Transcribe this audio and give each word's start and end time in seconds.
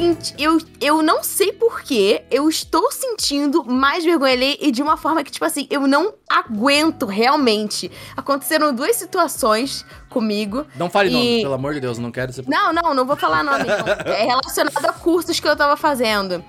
senti. 0.00 0.34
Eu, 0.38 0.58
eu 0.80 1.02
não 1.02 1.22
sei 1.22 1.52
porquê, 1.52 2.22
eu 2.30 2.48
estou 2.48 2.90
sentindo 2.90 3.64
mais 3.64 4.04
vergonha 4.04 4.32
alheia 4.32 4.56
e 4.60 4.70
de 4.70 4.82
uma 4.82 4.96
forma 4.96 5.22
que, 5.22 5.30
tipo 5.30 5.44
assim, 5.44 5.66
eu 5.70 5.86
não 5.86 6.14
aguento 6.28 7.06
realmente. 7.06 7.90
Aconteceram 8.16 8.74
duas 8.74 8.96
situações 8.96 9.84
comigo. 10.08 10.66
Não 10.76 10.88
fale 10.88 11.10
E- 11.10 11.12
nome, 11.12 11.42
pelo 11.42 11.54
amor 11.54 11.74
de 11.74 11.80
Deus, 11.80 11.98
não 11.98 12.10
quero 12.10 12.32
ser. 12.32 12.44
Não, 12.48 12.72
não, 12.72 12.94
não 12.94 13.06
vou 13.06 13.16
falar 13.16 13.42
nome. 13.44 13.64
não. 13.64 13.80
É 14.10 14.24
relacionado 14.24 14.84
a 14.86 14.92
cursos 14.92 15.38
que 15.38 15.46
eu 15.48 15.56
tava 15.56 15.76
fazendo. 15.76 16.42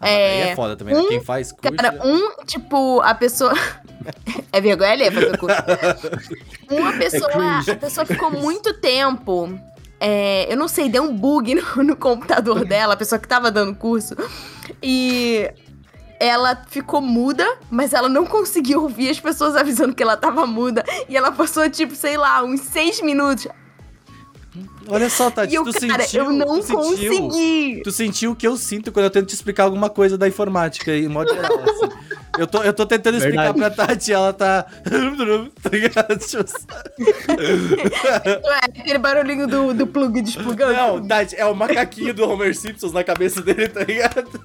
Ah, 0.00 0.06
aí 0.06 0.40
é 0.50 0.56
foda 0.56 0.76
também, 0.76 0.94
né? 0.94 1.00
um 1.00 1.08
Quem 1.08 1.20
faz 1.22 1.52
curso. 1.52 1.76
Cara, 1.76 1.98
um, 2.04 2.44
tipo, 2.44 3.00
a 3.00 3.14
pessoa. 3.14 3.52
é 4.52 4.60
vergonha 4.60 4.90
alheia 4.92 5.12
fazer 5.12 5.38
curso. 5.38 5.56
Uma 6.70 6.92
pessoa. 6.92 7.30
a 7.70 7.76
pessoa 7.76 8.04
ficou 8.06 8.30
muito 8.30 8.74
tempo. 8.80 9.58
É, 10.06 10.52
eu 10.52 10.56
não 10.58 10.68
sei, 10.68 10.90
deu 10.90 11.02
um 11.02 11.16
bug 11.16 11.54
no, 11.56 11.82
no 11.82 11.96
computador 11.96 12.66
dela, 12.66 12.92
a 12.92 12.96
pessoa 12.96 13.18
que 13.18 13.26
tava 13.26 13.50
dando 13.50 13.74
curso. 13.74 14.14
E 14.82 15.50
ela 16.20 16.62
ficou 16.68 17.00
muda, 17.00 17.46
mas 17.70 17.94
ela 17.94 18.08
não 18.08 18.26
conseguiu 18.26 18.82
ouvir 18.82 19.08
as 19.08 19.18
pessoas 19.18 19.56
avisando 19.56 19.94
que 19.94 20.02
ela 20.02 20.14
tava 20.14 20.46
muda. 20.46 20.84
E 21.08 21.16
ela 21.16 21.32
passou, 21.32 21.70
tipo, 21.70 21.94
sei 21.94 22.18
lá, 22.18 22.44
uns 22.44 22.60
seis 22.60 23.00
minutos. 23.00 23.48
Olha 24.86 25.10
só, 25.10 25.30
Tati, 25.30 25.52
e 25.52 25.56
eu, 25.56 25.64
tu 25.64 25.72
cara, 25.86 26.04
sentiu, 26.04 26.24
eu 26.26 26.32
não 26.32 26.60
tu 26.60 26.62
sentiu, 26.62 26.82
consegui. 26.82 27.82
Tu 27.82 27.92
sentiu 27.92 28.30
o 28.32 28.36
que 28.36 28.46
eu 28.46 28.56
sinto 28.56 28.92
quando 28.92 29.04
eu 29.04 29.10
tento 29.10 29.26
te 29.26 29.34
explicar 29.34 29.64
alguma 29.64 29.90
coisa 29.90 30.16
da 30.16 30.28
informática 30.28 30.94
em 30.94 31.08
modo 31.08 31.32
geral, 31.32 31.58
assim. 31.60 31.88
Eu 32.38 32.46
tô, 32.46 32.62
eu 32.62 32.72
tô 32.72 32.84
tentando 32.84 33.16
explicar 33.16 33.52
Verdade. 33.52 33.74
pra 33.76 33.86
Tati, 33.86 34.12
ela 34.12 34.32
tá. 34.32 34.64
tá 35.62 35.70
ligado? 35.70 36.18
Tipo 36.18 36.44
assim. 36.44 36.66
É 38.44 38.80
aquele 38.80 38.98
barulhinho 38.98 39.46
do, 39.46 39.74
do 39.74 39.86
plug 39.86 40.20
desplugando. 40.20 40.72
Não, 40.72 41.06
Tati, 41.06 41.36
é 41.36 41.46
o 41.46 41.54
macaquinho 41.54 42.12
do 42.12 42.28
Homer 42.28 42.54
Simpsons 42.54 42.92
na 42.92 43.04
cabeça 43.04 43.40
dele, 43.40 43.68
tá 43.68 43.84
ligado? 43.84 44.44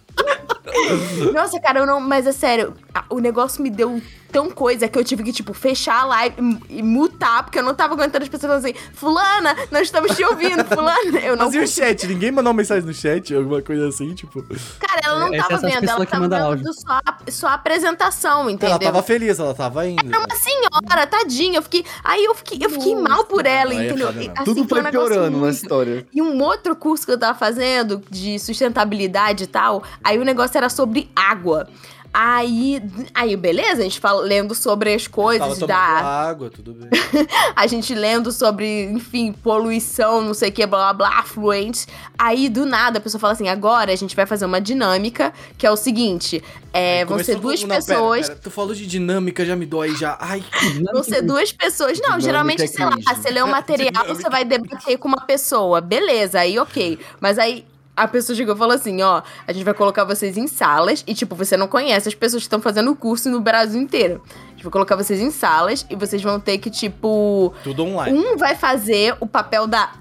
Nossa, 1.33 1.59
cara, 1.59 1.79
eu 1.79 1.85
não. 1.85 1.99
Mas 1.99 2.27
é 2.27 2.31
sério, 2.31 2.73
o 3.09 3.19
negócio 3.19 3.61
me 3.61 3.69
deu 3.69 4.01
tão 4.31 4.49
coisa 4.49 4.87
que 4.87 4.97
eu 4.97 5.03
tive 5.03 5.23
que, 5.23 5.31
tipo, 5.33 5.53
fechar 5.53 6.01
a 6.01 6.05
live 6.05 6.35
e, 6.69 6.81
mutar, 6.83 7.43
porque 7.43 7.59
eu 7.59 7.63
não 7.63 7.73
tava 7.73 7.93
aguentando 7.93 8.23
as 8.23 8.29
pessoas 8.29 8.49
falando 8.51 8.65
assim: 8.65 8.75
Fulana, 8.93 9.55
nós 9.71 9.83
estamos 9.83 10.15
te 10.15 10.23
ouvindo, 10.23 10.63
Fulana. 10.69 11.19
Eu 11.19 11.35
não. 11.35 11.45
Mas 11.45 11.55
e 11.55 11.59
o 11.59 11.67
chat? 11.67 12.07
Ninguém 12.07 12.31
mandou 12.31 12.51
uma 12.51 12.57
mensagem 12.57 12.83
no 12.85 12.93
chat, 12.93 13.33
alguma 13.35 13.61
coisa 13.61 13.87
assim, 13.87 14.13
tipo. 14.13 14.41
Cara, 14.79 15.01
ela 15.03 15.19
não 15.19 15.33
é 15.33 15.37
tava 15.37 15.53
essas 15.53 15.61
vendo, 15.71 15.89
ela 15.89 16.05
tava 16.05 16.21
vendo 16.27 16.33
áudio. 16.35 16.73
só, 16.73 16.99
a- 17.05 17.17
só 17.31 17.47
a 17.47 17.53
apresentação, 17.55 18.49
entendeu? 18.49 18.75
Ela 18.75 18.79
tava 18.79 19.03
feliz, 19.03 19.39
ela 19.39 19.53
tava 19.53 19.87
indo. 19.87 20.07
Era 20.07 20.19
uma 20.19 20.35
senhora, 20.35 21.07
tadinha. 21.07 21.57
Eu 21.57 21.63
fiquei. 21.63 21.85
Aí 22.03 22.23
eu 22.25 22.35
fiquei, 22.35 22.59
eu 22.63 22.69
fiquei 22.69 22.95
mal 22.95 23.25
por 23.25 23.45
ela, 23.45 23.73
é 23.73 23.87
entendeu? 23.87 24.09
assim, 24.09 24.31
Tudo 24.45 24.67
foi 24.67 24.83
piorando 24.83 25.31
na 25.31 25.37
muito- 25.37 25.53
história. 25.55 26.05
E 26.13 26.21
um 26.21 26.41
outro 26.41 26.75
curso 26.75 27.05
que 27.05 27.11
eu 27.11 27.17
tava 27.19 27.37
fazendo 27.37 28.01
de 28.09 28.37
sustentabilidade 28.39 29.43
e 29.43 29.47
tal, 29.47 29.83
aí 30.03 30.17
o 30.17 30.23
negócio 30.23 30.57
era 30.57 30.69
sobre 30.69 31.09
água. 31.15 31.67
Aí, 32.11 32.81
aí 33.13 33.35
beleza, 33.35 33.81
a 33.81 33.83
gente 33.83 33.99
fala, 33.99 34.21
lendo 34.21 34.55
sobre 34.55 34.93
as 34.93 35.07
coisas 35.07 35.59
da. 35.59 35.77
água, 35.77 36.49
tudo 36.49 36.73
bem. 36.73 36.89
A 37.55 37.67
gente 37.67 37.93
lendo 37.93 38.31
sobre, 38.31 38.85
enfim, 38.85 39.31
poluição, 39.31 40.21
não 40.21 40.33
sei 40.33 40.49
o 40.49 40.51
que, 40.51 40.65
blá 40.65 40.93
blá 40.93 41.09
blá, 41.09 41.19
afluentes. 41.19 41.87
Aí, 42.17 42.49
do 42.49 42.65
nada, 42.65 42.97
a 42.97 43.01
pessoa 43.01 43.19
fala 43.19 43.33
assim: 43.33 43.47
agora 43.47 43.91
a 43.91 43.95
gente 43.95 44.15
vai 44.15 44.25
fazer 44.25 44.45
uma 44.45 44.59
dinâmica, 44.59 45.33
que 45.57 45.67
é 45.67 45.71
o 45.71 45.75
seguinte: 45.75 46.43
é, 46.73 46.99
Aí 46.99 47.05
vão 47.05 47.23
ser 47.23 47.35
duas 47.35 47.61
não, 47.61 47.69
pera, 47.69 47.81
pessoas. 47.81 48.27
pera, 48.27 48.39
tu 48.41 48.49
falou 48.51 48.73
de 48.73 48.87
dinâmica, 48.87 49.45
já 49.45 49.55
me 49.55 49.65
dói 49.65 49.95
já. 49.95 50.17
Ai, 50.19 50.43
Vão 50.91 51.03
ser 51.03 51.21
duas 51.21 51.51
pessoas. 51.51 51.99
Não, 51.99 52.17
Dinâmica 52.17 52.21
geralmente, 52.21 52.63
é 52.63 52.67
sei 52.67 52.85
lá, 52.85 52.95
você 53.15 53.29
lê 53.29 53.43
um 53.43 53.47
material, 53.51 53.91
Dinâmica. 53.91 54.15
você 54.15 54.29
vai 54.29 54.45
debater 54.45 54.97
com 54.97 55.07
uma 55.07 55.25
pessoa. 55.25 55.79
Beleza, 55.81 56.39
aí 56.39 56.57
ok. 56.57 56.97
Mas 57.19 57.37
aí 57.37 57.65
a 58.03 58.07
pessoa 58.07 58.35
chegou 58.35 58.55
e 58.55 58.57
falou 58.57 58.75
assim: 58.75 59.01
ó, 59.01 59.21
a 59.47 59.51
gente 59.53 59.63
vai 59.63 59.73
colocar 59.73 60.03
vocês 60.03 60.37
em 60.37 60.47
salas 60.47 61.03
e, 61.05 61.13
tipo, 61.13 61.35
você 61.35 61.55
não 61.57 61.67
conhece 61.67 62.07
as 62.07 62.15
pessoas 62.15 62.43
que 62.43 62.47
estão 62.47 62.61
fazendo 62.61 62.91
o 62.91 62.95
curso 62.95 63.29
no 63.29 63.39
Brasil 63.41 63.81
inteiro. 63.81 64.21
A 64.47 64.51
gente 64.51 64.63
vai 64.63 64.71
colocar 64.71 64.95
vocês 64.95 65.19
em 65.19 65.31
salas 65.31 65.85
e 65.89 65.95
vocês 65.95 66.21
vão 66.21 66.39
ter 66.39 66.57
que, 66.57 66.69
tipo. 66.69 67.53
tudo 67.63 67.83
online. 67.83 68.17
Um 68.17 68.37
vai 68.37 68.55
fazer 68.55 69.15
o 69.19 69.27
papel 69.27 69.67
da. 69.67 69.91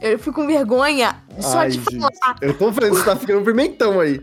Eu 0.00 0.18
fico 0.18 0.40
com 0.40 0.46
vergonha 0.46 1.16
só 1.40 1.58
Ai, 1.58 1.68
de 1.68 1.74
gente. 1.74 1.98
falar. 1.98 2.36
Eu 2.40 2.56
tô 2.56 2.70
vendo, 2.70 2.94
você 2.96 3.04
tá 3.04 3.16
ficando 3.16 3.44
pimentão 3.44 4.00
aí. 4.00 4.20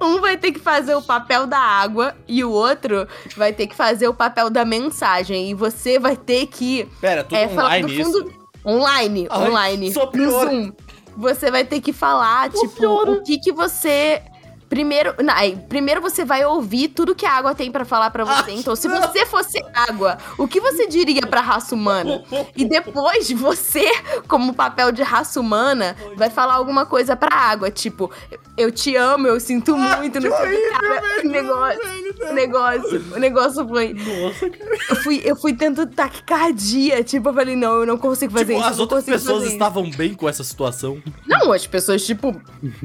Um 0.00 0.20
vai 0.20 0.36
ter 0.36 0.52
que 0.52 0.60
fazer 0.60 0.94
o 0.94 1.02
papel 1.02 1.46
da 1.46 1.58
água 1.58 2.14
e 2.26 2.42
o 2.44 2.50
outro 2.50 3.06
vai 3.36 3.52
ter 3.52 3.66
que 3.66 3.74
fazer 3.74 4.08
o 4.08 4.14
papel 4.14 4.48
da 4.48 4.64
mensagem. 4.64 5.50
E 5.50 5.54
você 5.54 5.98
vai 5.98 6.16
ter 6.16 6.46
que 6.46 6.88
Pera, 7.00 7.22
tudo 7.24 7.36
é, 7.36 7.48
falar 7.48 7.76
online 7.78 7.96
do 7.96 8.04
fundo. 8.04 8.18
isso? 8.18 8.40
Online, 8.64 9.26
Ai, 9.30 9.48
online. 9.48 9.92
só 9.92 10.06
no 10.06 10.12
piora. 10.12 10.50
Zoom. 10.50 10.72
Você 11.16 11.50
vai 11.50 11.64
ter 11.64 11.80
que 11.80 11.92
falar, 11.92 12.50
tipo, 12.50 12.86
o 12.86 13.22
que 13.22 13.38
que 13.38 13.52
você. 13.52 14.22
Primeiro, 14.70 15.12
não, 15.20 15.34
primeiro 15.68 16.00
você 16.00 16.24
vai 16.24 16.44
ouvir 16.44 16.88
tudo 16.88 17.12
que 17.12 17.26
a 17.26 17.32
água 17.32 17.56
tem 17.56 17.72
pra 17.72 17.84
falar 17.84 18.08
pra 18.12 18.24
você. 18.24 18.52
Ah, 18.52 18.54
então, 18.54 18.76
se 18.76 18.86
você 18.86 19.26
fosse 19.26 19.60
água, 19.74 20.16
o 20.38 20.46
que 20.46 20.60
você 20.60 20.86
diria 20.86 21.26
pra 21.26 21.40
raça 21.40 21.74
humana? 21.74 22.22
E 22.56 22.64
depois 22.64 23.28
você, 23.32 23.90
como 24.28 24.54
papel 24.54 24.92
de 24.92 25.02
raça 25.02 25.40
humana, 25.40 25.96
vai 26.16 26.30
falar 26.30 26.54
alguma 26.54 26.86
coisa 26.86 27.16
pra 27.16 27.34
água, 27.34 27.68
tipo, 27.68 28.12
eu 28.56 28.70
te 28.70 28.94
amo, 28.94 29.26
eu 29.26 29.40
sinto 29.40 29.76
muito, 29.76 30.20
não 30.20 30.30
sei 30.36 30.46
o 30.46 30.60
que, 30.60 30.70
cara. 30.70 31.02
O 31.24 31.28
negócio, 31.28 32.32
negócio, 32.32 33.04
o 33.16 33.18
negócio 33.18 33.68
foi. 33.68 33.92
Nossa, 33.92 34.50
cara. 34.50 34.78
Eu 34.88 34.96
fui, 34.96 35.20
eu 35.24 35.34
fui 35.34 35.52
tendo 35.52 35.84
taquicardia. 35.84 37.02
Tipo, 37.02 37.30
eu 37.30 37.34
falei, 37.34 37.56
não, 37.56 37.80
eu 37.80 37.86
não 37.86 37.98
consigo 37.98 38.32
fazer 38.32 38.46
Tipo, 38.54 38.60
isso. 38.60 38.68
as 38.68 38.78
outras 38.78 39.02
pessoas 39.04 39.44
estavam 39.46 39.90
bem 39.90 40.14
com 40.14 40.28
essa 40.28 40.44
situação. 40.44 41.02
Não, 41.26 41.52
as 41.52 41.66
pessoas, 41.66 42.06
tipo. 42.06 42.40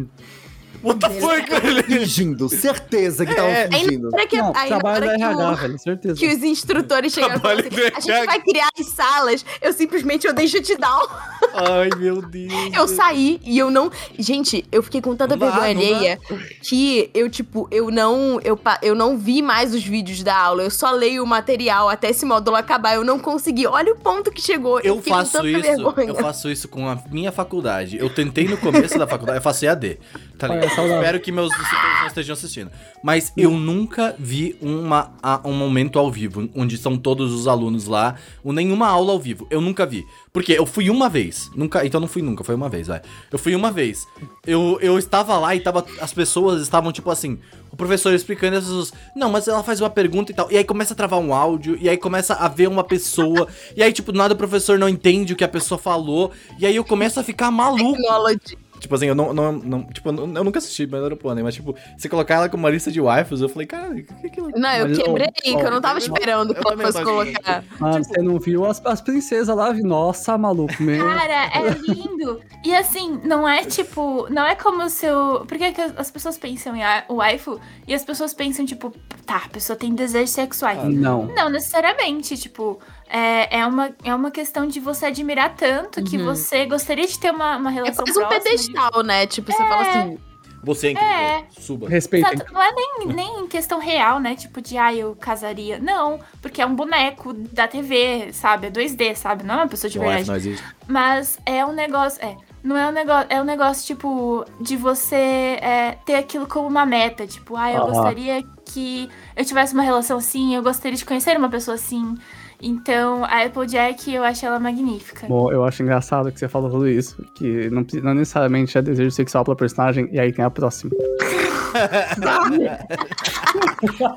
What 0.85 0.99
the 0.99 1.09
fuck, 1.09 1.47
cara? 1.49 1.83
Fingindo, 1.83 2.47
certeza 2.49 3.25
que 3.25 3.31
estavam 3.31 3.51
É. 3.51 3.69
Fingindo. 3.69 4.09
que, 4.29 4.37
Não, 4.37 4.53
trabalho 4.53 5.05
da 5.05 5.13
RH, 5.13 5.51
o- 5.51 5.55
velho, 5.55 5.79
certeza. 5.79 6.15
que 6.19 6.27
os 6.27 6.43
instrutores 6.43 7.11
chegaram 7.13 7.35
e 7.35 7.39
falaram 7.39 7.61
Trabalho 7.63 7.93
assim, 7.97 8.11
a 8.11 8.17
gente 8.17 8.25
vai 8.27 8.41
criar 8.41 8.69
as 8.79 8.85
salas, 8.87 9.45
eu 9.61 9.73
simplesmente 9.73 10.27
eu 10.27 10.33
dei 10.33 10.47
shutdown. 10.47 11.07
Ai, 11.53 11.89
meu 11.97 12.21
Deus. 12.21 12.53
Eu 12.73 12.87
saí 12.87 13.39
e 13.43 13.57
eu 13.57 13.69
não. 13.71 13.91
Gente, 14.17 14.65
eu 14.71 14.83
fiquei 14.83 15.01
com 15.01 15.15
tanta 15.15 15.35
vergonha 15.37 15.69
alheia 15.69 16.19
que 16.61 17.09
eu, 17.13 17.29
tipo, 17.29 17.67
eu 17.71 17.89
não. 17.91 18.39
Eu, 18.43 18.59
eu 18.81 18.95
não 18.95 19.17
vi 19.17 19.41
mais 19.41 19.73
os 19.73 19.83
vídeos 19.83 20.21
da 20.23 20.35
aula. 20.37 20.63
Eu 20.63 20.71
só 20.71 20.91
leio 20.91 21.23
o 21.23 21.27
material 21.27 21.89
até 21.89 22.09
esse 22.09 22.25
módulo 22.25 22.57
acabar. 22.57 22.95
Eu 22.95 23.03
não 23.03 23.19
consegui. 23.19 23.65
Olha 23.67 23.93
o 23.93 23.97
ponto 23.97 24.31
que 24.31 24.41
chegou. 24.41 24.79
Eu 24.81 24.95
com 24.97 25.01
faço 25.03 25.45
isso, 25.47 25.61
vergonha. 25.61 26.07
eu 26.09 26.15
faço 26.15 26.49
isso 26.49 26.67
com 26.67 26.87
a 26.87 26.97
minha 27.09 27.31
faculdade. 27.31 27.97
Eu 27.97 28.09
tentei 28.09 28.47
no 28.47 28.57
começo 28.57 28.97
da 28.97 29.07
faculdade, 29.07 29.37
eu 29.39 29.41
faço 29.41 29.65
EAD, 29.65 29.97
tá 30.37 30.47
ligado? 30.47 30.65
Espero 30.95 31.19
que 31.19 31.31
meus 31.31 31.49
discípulos 31.49 31.99
não 32.01 32.07
estejam 32.07 32.33
assistindo. 32.33 32.71
Mas 33.03 33.31
eu 33.37 33.51
nunca 33.51 34.15
vi 34.17 34.55
uma, 34.61 35.13
a- 35.21 35.41
um 35.45 35.53
momento 35.53 35.97
ao 35.99 36.11
vivo, 36.11 36.49
onde 36.55 36.75
estão 36.75 36.97
todos 36.97 37.33
os 37.33 37.47
alunos 37.47 37.85
lá, 37.87 38.15
ou 38.43 38.51
nenhuma 38.53 38.87
aula 38.87 39.11
ao 39.11 39.19
vivo. 39.19 39.47
Eu 39.49 39.61
nunca 39.61 39.85
vi. 39.85 40.03
Porque 40.33 40.51
eu 40.53 40.65
fui 40.65 40.89
uma 40.89 41.07
vez. 41.09 41.49
Nunca, 41.55 41.85
então 41.85 41.99
não 42.01 42.07
fui 42.07 42.21
nunca, 42.21 42.43
foi 42.43 42.55
uma 42.55 42.67
vez, 42.69 42.87
vai. 42.87 43.01
Eu 43.31 43.39
fui 43.39 43.55
uma 43.55 43.71
vez. 43.71 44.05
Eu, 44.45 44.77
eu 44.81 44.97
estava 44.99 45.37
lá 45.37 45.55
e 45.55 45.59
tava, 45.61 45.85
as 46.01 46.13
pessoas 46.13 46.61
estavam 46.61 46.91
tipo 46.91 47.09
assim, 47.09 47.39
o 47.71 47.75
professor 47.77 48.13
explicando 48.13 48.55
e 48.55 48.57
as 48.57 48.63
pessoas, 48.65 48.93
não, 49.15 49.29
mas 49.31 49.47
ela 49.47 49.63
faz 49.63 49.79
uma 49.79 49.89
pergunta 49.89 50.31
e 50.31 50.35
tal. 50.35 50.51
E 50.51 50.57
aí 50.57 50.63
começa 50.63 50.93
a 50.93 50.95
travar 50.97 51.19
um 51.19 51.33
áudio, 51.33 51.77
e 51.79 51.87
aí 51.89 51.97
começa 51.97 52.33
a 52.33 52.47
ver 52.49 52.67
uma 52.67 52.83
pessoa, 52.83 53.47
e 53.75 53.81
aí 53.83 53.93
tipo, 53.93 54.11
do 54.11 54.17
nada 54.17 54.33
o 54.33 54.37
professor 54.37 54.77
não 54.77 54.89
entende 54.89 55.33
o 55.33 55.35
que 55.35 55.43
a 55.43 55.47
pessoa 55.47 55.77
falou, 55.77 56.31
e 56.59 56.65
aí 56.65 56.75
eu 56.75 56.83
começo 56.83 57.19
a 57.19 57.23
ficar 57.23 57.49
maluco. 57.49 57.93
Technology. 57.93 58.57
Tipo 58.79 58.95
assim, 58.95 59.07
eu 59.07 59.15
não, 59.15 59.33
não, 59.33 59.51
não- 59.51 59.83
tipo, 59.83 60.09
eu 60.09 60.27
nunca 60.27 60.59
assisti 60.59 60.85
Banana 60.85 61.15
mas 61.43 61.55
tipo, 61.55 61.75
você 61.97 62.07
colocar 62.09 62.35
ela 62.35 62.49
como 62.49 62.63
uma 62.63 62.69
lista 62.69 62.91
de 62.91 63.01
waifus, 63.01 63.41
eu 63.41 63.49
falei, 63.49 63.65
cara, 63.65 63.89
o 63.89 63.95
que 63.95 64.03
que 64.03 64.13
é 64.13 64.27
aquilo? 64.27 64.49
Não, 64.55 64.71
eu 64.73 64.87
Mas, 64.87 64.97
quebrei, 64.97 65.27
que 65.31 65.49
eu 65.51 65.71
não 65.71 65.81
tava 65.81 65.99
esperando 65.99 66.53
que 66.53 66.61
ela 66.65 66.77
fosse 66.77 67.03
colocar. 67.03 67.63
Ah, 67.81 67.97
você 67.97 68.21
não 68.21 68.39
viu 68.39 68.65
as, 68.65 68.85
as 68.85 69.01
princesas 69.01 69.55
lá? 69.55 69.73
Nossa, 69.73 70.37
maluco, 70.37 70.81
meu. 70.81 71.05
Cara, 71.05 71.45
é 71.53 71.69
lindo. 71.87 72.41
E 72.63 72.75
assim, 72.75 73.19
não 73.23 73.47
é 73.47 73.63
tipo. 73.63 74.27
Não 74.29 74.45
é 74.45 74.55
como 74.55 74.89
se 74.89 75.05
eu. 75.05 75.45
Por 75.47 75.57
que 75.57 75.73
as 75.97 76.11
pessoas 76.11 76.37
pensam 76.37 76.75
em 76.75 76.81
o 77.07 77.15
waifu 77.15 77.59
e 77.87 77.93
as 77.93 78.03
pessoas 78.03 78.33
pensam, 78.33 78.65
tipo, 78.65 78.93
tá, 79.25 79.43
a 79.45 79.49
pessoa 79.49 79.77
tem 79.77 79.93
desejos 79.93 80.31
sexuais. 80.31 80.83
Não. 80.83 81.25
Não 81.27 81.49
necessariamente, 81.49 82.37
tipo, 82.37 82.79
é, 83.09 83.59
é, 83.59 83.65
uma, 83.65 83.91
é 84.03 84.13
uma 84.13 84.31
questão 84.31 84.67
de 84.67 84.79
você 84.79 85.05
admirar 85.07 85.55
tanto 85.55 86.03
que 86.03 86.17
Uhum. 86.17 86.25
você 86.25 86.65
gostaria 86.65 87.05
de 87.07 87.17
ter 87.19 87.31
uma, 87.31 87.57
uma 87.57 87.69
É 87.69 87.73
relação 87.73 88.05
quase 88.05 88.19
um 88.19 88.21
próxima 88.27 88.39
de- 88.43 88.49
pedestal, 88.49 89.03
né? 89.03 89.27
Tipo, 89.27 89.51
você 89.51 89.57
fala 89.57 89.81
assim. 89.81 90.17
Você 90.63 90.87
é 90.87 90.91
incrível, 90.93 91.11
É. 91.13 91.45
suba. 91.59 91.87
Respeita. 91.87 92.33
Exato, 92.33 92.51
não 92.51 92.59
é 92.59 92.71
nem, 92.73 93.07
nem 93.13 93.39
em 93.41 93.47
questão 93.47 93.77
real, 93.79 94.19
né? 94.19 94.35
Tipo, 94.35 94.59
de, 94.59 94.75
ah, 94.79 94.91
eu 94.91 95.15
casaria. 95.15 95.77
Não, 95.77 96.19
porque 96.41 96.59
é 96.59 96.65
um 96.65 96.73
boneco 96.75 97.33
da 97.33 97.67
TV, 97.67 98.29
sabe? 98.33 98.65
É 98.67 98.69
2D, 98.71 99.13
sabe? 99.15 99.43
Não 99.43 99.53
é 99.53 99.57
uma 99.57 99.67
pessoa 99.67 99.91
de 99.91 99.99
verdade. 99.99 100.27
não 100.27 100.35
existe. 100.35 100.65
Mas 100.87 101.37
é 101.45 101.63
um 101.63 101.71
negócio. 101.71 102.19
É. 102.25 102.35
Não 102.63 102.75
é 102.75 102.87
um 102.87 102.91
negócio. 102.91 103.27
É 103.29 103.39
um 103.39 103.43
negócio, 103.45 103.85
tipo, 103.85 104.43
de 104.59 104.75
você 104.75 105.15
é, 105.61 105.99
ter 106.03 106.15
aquilo 106.15 106.47
como 106.47 106.67
uma 106.67 106.83
meta. 106.83 107.27
Tipo, 107.27 107.55
ah, 107.55 107.71
eu 107.71 107.83
Aham. 107.83 107.91
gostaria 107.91 108.43
que 108.65 109.07
eu 109.35 109.45
tivesse 109.45 109.75
uma 109.75 109.83
relação 109.83 110.17
assim, 110.17 110.55
eu 110.55 110.63
gostaria 110.63 110.97
de 110.97 111.05
conhecer 111.05 111.37
uma 111.37 111.47
pessoa 111.49 111.75
assim. 111.75 112.15
Então, 112.61 113.23
a 113.25 113.43
Applejack, 113.43 114.13
eu 114.13 114.23
acho 114.23 114.45
ela 114.45 114.59
magnífica. 114.59 115.27
Bom, 115.27 115.51
eu 115.51 115.63
acho 115.63 115.83
engraçado 115.83 116.31
que 116.31 116.39
você 116.39 116.47
falou 116.47 116.69
tudo 116.69 116.87
isso, 116.87 117.21
que 117.35 117.69
não, 117.69 117.85
não 118.01 118.13
necessariamente 118.13 118.77
é 118.77 118.81
desejo 118.81 119.11
sexual 119.11 119.43
pela 119.43 119.55
personagem, 119.55 120.07
e 120.11 120.19
aí 120.19 120.31
tem 120.31 120.43
a 120.43 120.49
próxima. 120.49 120.91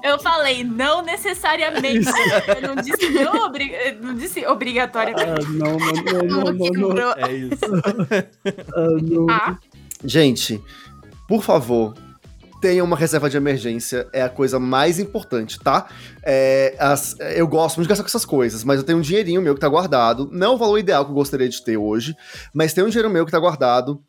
Eu 0.04 0.18
falei, 0.20 0.62
não 0.64 1.02
necessariamente. 1.02 2.08
Eu 2.62 2.68
não 2.68 2.76
disse, 2.82 3.08
não, 3.10 3.46
obri- 3.46 3.72
não 4.00 4.14
disse 4.14 4.46
obrigatoriamente. 4.46 5.30
Ah, 5.30 5.50
não, 5.50 5.76
não, 5.76 6.52
não, 6.52 6.70
não, 6.72 6.88
não. 6.94 7.12
É 7.16 7.32
isso. 7.32 7.66
não. 9.02 9.26
Ah, 9.30 9.56
Gente, 10.04 10.62
por 11.26 11.42
favor, 11.42 11.94
tenha 12.60 12.82
uma 12.82 12.96
reserva 12.96 13.28
de 13.30 13.36
emergência. 13.36 14.08
É 14.12 14.22
a 14.22 14.28
coisa 14.28 14.58
mais 14.58 14.98
importante, 14.98 15.58
tá? 15.58 15.86
É, 16.22 16.74
as- 16.78 17.16
eu 17.36 17.46
gosto 17.46 17.76
muito 17.76 17.86
de 17.86 17.90
gastar 17.90 18.02
com 18.04 18.08
essas 18.08 18.24
coisas, 18.24 18.64
mas 18.64 18.78
eu 18.78 18.84
tenho 18.84 18.98
um 18.98 19.02
dinheirinho 19.02 19.40
meu 19.42 19.54
que 19.54 19.60
tá 19.60 19.68
guardado. 19.68 20.28
Não 20.32 20.46
é 20.46 20.50
o 20.50 20.58
valor 20.58 20.78
ideal 20.78 21.04
que 21.04 21.10
eu 21.10 21.14
gostaria 21.14 21.48
de 21.48 21.62
ter 21.62 21.76
hoje, 21.76 22.14
mas 22.52 22.72
tem 22.72 22.84
um 22.84 22.88
dinheiro 22.88 23.10
meu 23.10 23.24
que 23.24 23.32
tá 23.32 23.38
guardado. 23.38 24.00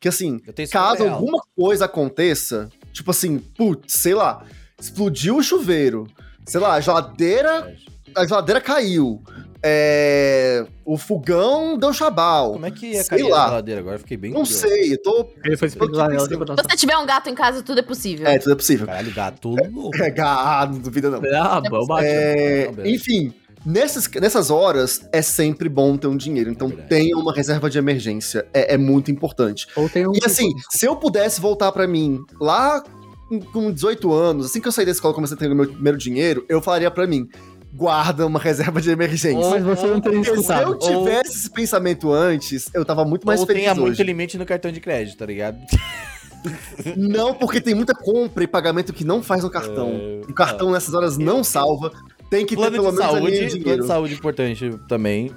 Que 0.00 0.08
assim, 0.08 0.40
caso 0.72 1.04
real. 1.04 1.14
alguma 1.14 1.40
coisa 1.56 1.84
aconteça, 1.84 2.68
tipo 2.92 3.12
assim, 3.12 3.38
putz, 3.38 3.92
sei 3.94 4.14
lá, 4.14 4.44
explodiu 4.80 5.36
o 5.36 5.42
chuveiro, 5.44 6.08
sei 6.44 6.60
lá, 6.60 6.74
a 6.74 6.80
geladeira, 6.80 7.72
a 8.16 8.26
geladeira 8.26 8.60
caiu, 8.60 9.22
é, 9.62 10.66
o 10.84 10.96
fogão 10.98 11.78
deu 11.78 11.92
chabal. 11.92 12.52
Como 12.52 12.66
é 12.66 12.70
que 12.70 12.86
ia 12.86 13.02
Sei 13.04 13.18
cair 13.18 13.30
lá. 13.30 13.44
a 13.44 13.48
geladeira 13.48 13.80
agora? 13.80 13.98
Fiquei 13.98 14.16
bem 14.16 14.30
Não 14.32 14.40
curioso. 14.42 14.60
sei, 14.60 14.92
eu 14.94 15.02
tô. 15.02 15.28
Ele 15.44 15.56
foi 15.56 15.68
especular 15.68 16.08
nela, 16.08 16.26
Se 16.28 16.34
você 16.36 16.76
tiver 16.76 16.96
um 16.98 17.06
gato 17.06 17.28
em 17.30 17.34
casa, 17.34 17.62
tudo 17.62 17.78
é 17.78 17.82
possível. 17.82 18.26
É, 18.26 18.38
tudo 18.38 18.52
é 18.52 18.56
possível. 18.56 18.86
Caralho, 18.86 19.14
gato 19.14 19.48
louco. 19.50 19.96
É, 20.02 20.14
ah, 20.20 20.68
não 20.70 20.78
duvida 20.78 21.10
não. 21.10 21.20
Ah. 21.32 21.62
É, 22.02 22.68
beleza. 22.72 22.88
enfim, 22.96 23.32
nessas, 23.64 24.08
nessas 24.20 24.50
horas 24.50 25.08
é 25.12 25.22
sempre 25.22 25.68
bom 25.68 25.96
ter 25.96 26.08
um 26.08 26.16
dinheiro. 26.16 26.50
Então 26.50 26.68
Verdade. 26.68 26.88
tenha 26.88 27.16
uma 27.16 27.32
reserva 27.32 27.70
de 27.70 27.78
emergência. 27.78 28.46
É, 28.52 28.74
é 28.74 28.76
muito 28.78 29.10
importante. 29.10 29.66
Ou 29.76 29.88
tem 29.88 30.06
um. 30.06 30.12
E 30.12 30.20
assim, 30.24 30.48
se 30.70 30.86
eu 30.86 30.96
pudesse 30.96 31.40
voltar 31.40 31.70
pra 31.72 31.86
mim 31.86 32.20
lá 32.40 32.82
com- 33.28 33.40
com 33.40 33.72
18 33.72 34.12
anos, 34.12 34.46
assim 34.46 34.60
que 34.60 34.68
eu 34.68 34.72
saí 34.72 34.84
da 34.84 34.90
escola 34.92 35.12
e 35.12 35.14
comecei 35.14 35.36
a 35.36 35.38
ter 35.40 35.50
o 35.50 35.54
meu 35.54 35.66
primeiro 35.68 35.96
dinheiro, 35.96 36.44
eu 36.48 36.60
falaria 36.60 36.90
pra 36.90 37.06
mim: 37.06 37.28
guarda 37.72 38.26
uma 38.26 38.38
reserva 38.38 38.80
de 38.80 38.90
emergência. 38.90 39.48
Mas 39.50 39.62
você 39.64 39.86
não 39.86 40.00
teria 40.00 40.18
Porque 40.20 40.42
se 40.42 40.52
eu 40.52 40.74
escutado. 40.74 40.78
tivesse 40.78 41.30
esse 41.38 41.50
pensamento 41.50 42.12
antes, 42.12 42.68
eu 42.74 42.84
tava 42.84 43.04
muito 43.04 43.26
mais 43.26 43.40
Ou 43.40 43.46
feliz 43.46 43.62
tenha 43.62 43.74
muito 43.74 43.92
hoje. 43.94 44.02
limite 44.02 44.36
no 44.38 44.44
cartão 44.44 44.70
de 44.70 44.80
crédito, 44.80 45.16
tá 45.18 45.26
ligado? 45.26 45.58
Não, 46.96 47.34
porque 47.34 47.60
tem 47.60 47.74
muita 47.74 47.94
compra 47.94 48.42
e 48.42 48.46
pagamento 48.48 48.92
que 48.92 49.04
não 49.04 49.22
faz 49.22 49.44
no 49.44 49.50
cartão. 49.50 49.90
É, 49.90 50.20
O 50.28 50.34
cartão 50.34 50.72
nessas 50.72 50.92
horas 50.92 51.16
não 51.16 51.44
salva. 51.44 51.92
Tem 52.28 52.44
que 52.44 52.56
ter 52.56 52.62
Plano 52.62 52.72
pelo 52.72 52.90
de 52.90 52.96
menos 52.96 53.00
ali 53.00 53.12
saúde, 53.20 53.36
o 53.36 53.38
plano 53.38 53.48
de 53.52 53.58
dinheiro. 53.60 53.86
saúde 53.86 54.14
importante 54.14 54.70
também, 54.88 55.30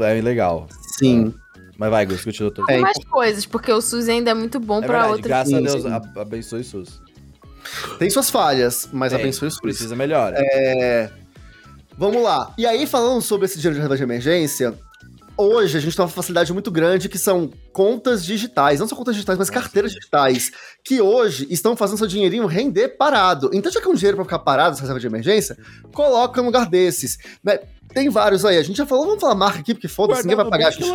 é 0.00 0.20
legal. 0.20 0.66
Sim. 0.98 1.32
Mas 1.78 1.90
vai, 1.90 2.04
Gus, 2.04 2.22
continua. 2.22 2.52
Tô... 2.52 2.62
Tem 2.66 2.76
É, 2.76 2.80
mais 2.80 2.98
coisas, 3.08 3.46
porque 3.46 3.72
o 3.72 3.80
SUS 3.80 4.08
ainda 4.08 4.32
é 4.32 4.34
muito 4.34 4.60
bom 4.60 4.82
É 4.82 4.86
pra 4.86 5.06
outras. 5.06 5.24
graças 5.26 5.48
Sim, 5.48 5.56
a 5.56 5.60
Deus, 5.60 5.82
sim. 5.82 6.20
abençoe 6.20 6.60
o 6.60 6.64
SUS. 6.64 7.00
Tem 7.98 8.10
suas 8.10 8.28
falhas, 8.28 8.86
mas 8.92 9.12
Tem, 9.12 9.22
abençoe 9.22 9.48
o 9.48 9.50
SUS. 9.50 9.60
Precisa 9.60 9.96
melhor. 9.96 10.34
É, 10.36 11.10
Vamos 11.96 12.22
lá. 12.22 12.52
E 12.58 12.66
aí, 12.66 12.86
falando 12.86 13.22
sobre 13.22 13.46
esse 13.46 13.56
dinheiro 13.56 13.74
de 13.74 13.80
reserva 13.80 13.96
de 13.96 14.02
emergência, 14.02 14.74
hoje 15.36 15.76
a 15.76 15.80
gente 15.80 15.94
tem 15.96 16.04
uma 16.04 16.10
facilidade 16.10 16.52
muito 16.52 16.70
grande 16.70 17.08
que 17.08 17.18
são 17.18 17.50
contas 17.72 18.24
digitais. 18.24 18.80
Não 18.80 18.88
só 18.88 18.96
contas 18.96 19.14
digitais, 19.14 19.38
mas 19.38 19.50
carteiras 19.50 19.92
digitais. 19.92 20.50
Que 20.82 21.00
hoje 21.00 21.46
estão 21.50 21.76
fazendo 21.76 21.98
seu 21.98 22.06
dinheirinho 22.06 22.46
render 22.46 22.88
parado. 22.90 23.50
Então, 23.52 23.70
já 23.70 23.80
que 23.80 23.86
é 23.86 23.90
um 23.90 23.94
dinheiro 23.94 24.16
pra 24.16 24.24
ficar 24.24 24.38
parado, 24.40 24.72
essa 24.72 24.82
reserva 24.82 25.00
de 25.00 25.06
emergência, 25.06 25.56
coloca 25.92 26.40
num 26.40 26.46
lugar 26.46 26.68
desses. 26.68 27.18
Né, 27.42 27.60
Tem 27.92 28.08
vários 28.08 28.44
aí. 28.44 28.58
A 28.58 28.62
gente 28.62 28.76
já 28.76 28.86
falou, 28.86 29.06
vamos 29.06 29.20
falar 29.20 29.34
marca 29.34 29.60
aqui, 29.60 29.72
porque 29.74 29.88
foda-se, 29.88 30.22
ninguém 30.22 30.36
vai 30.36 30.48
pagar 30.48 30.72
gente. 30.72 30.90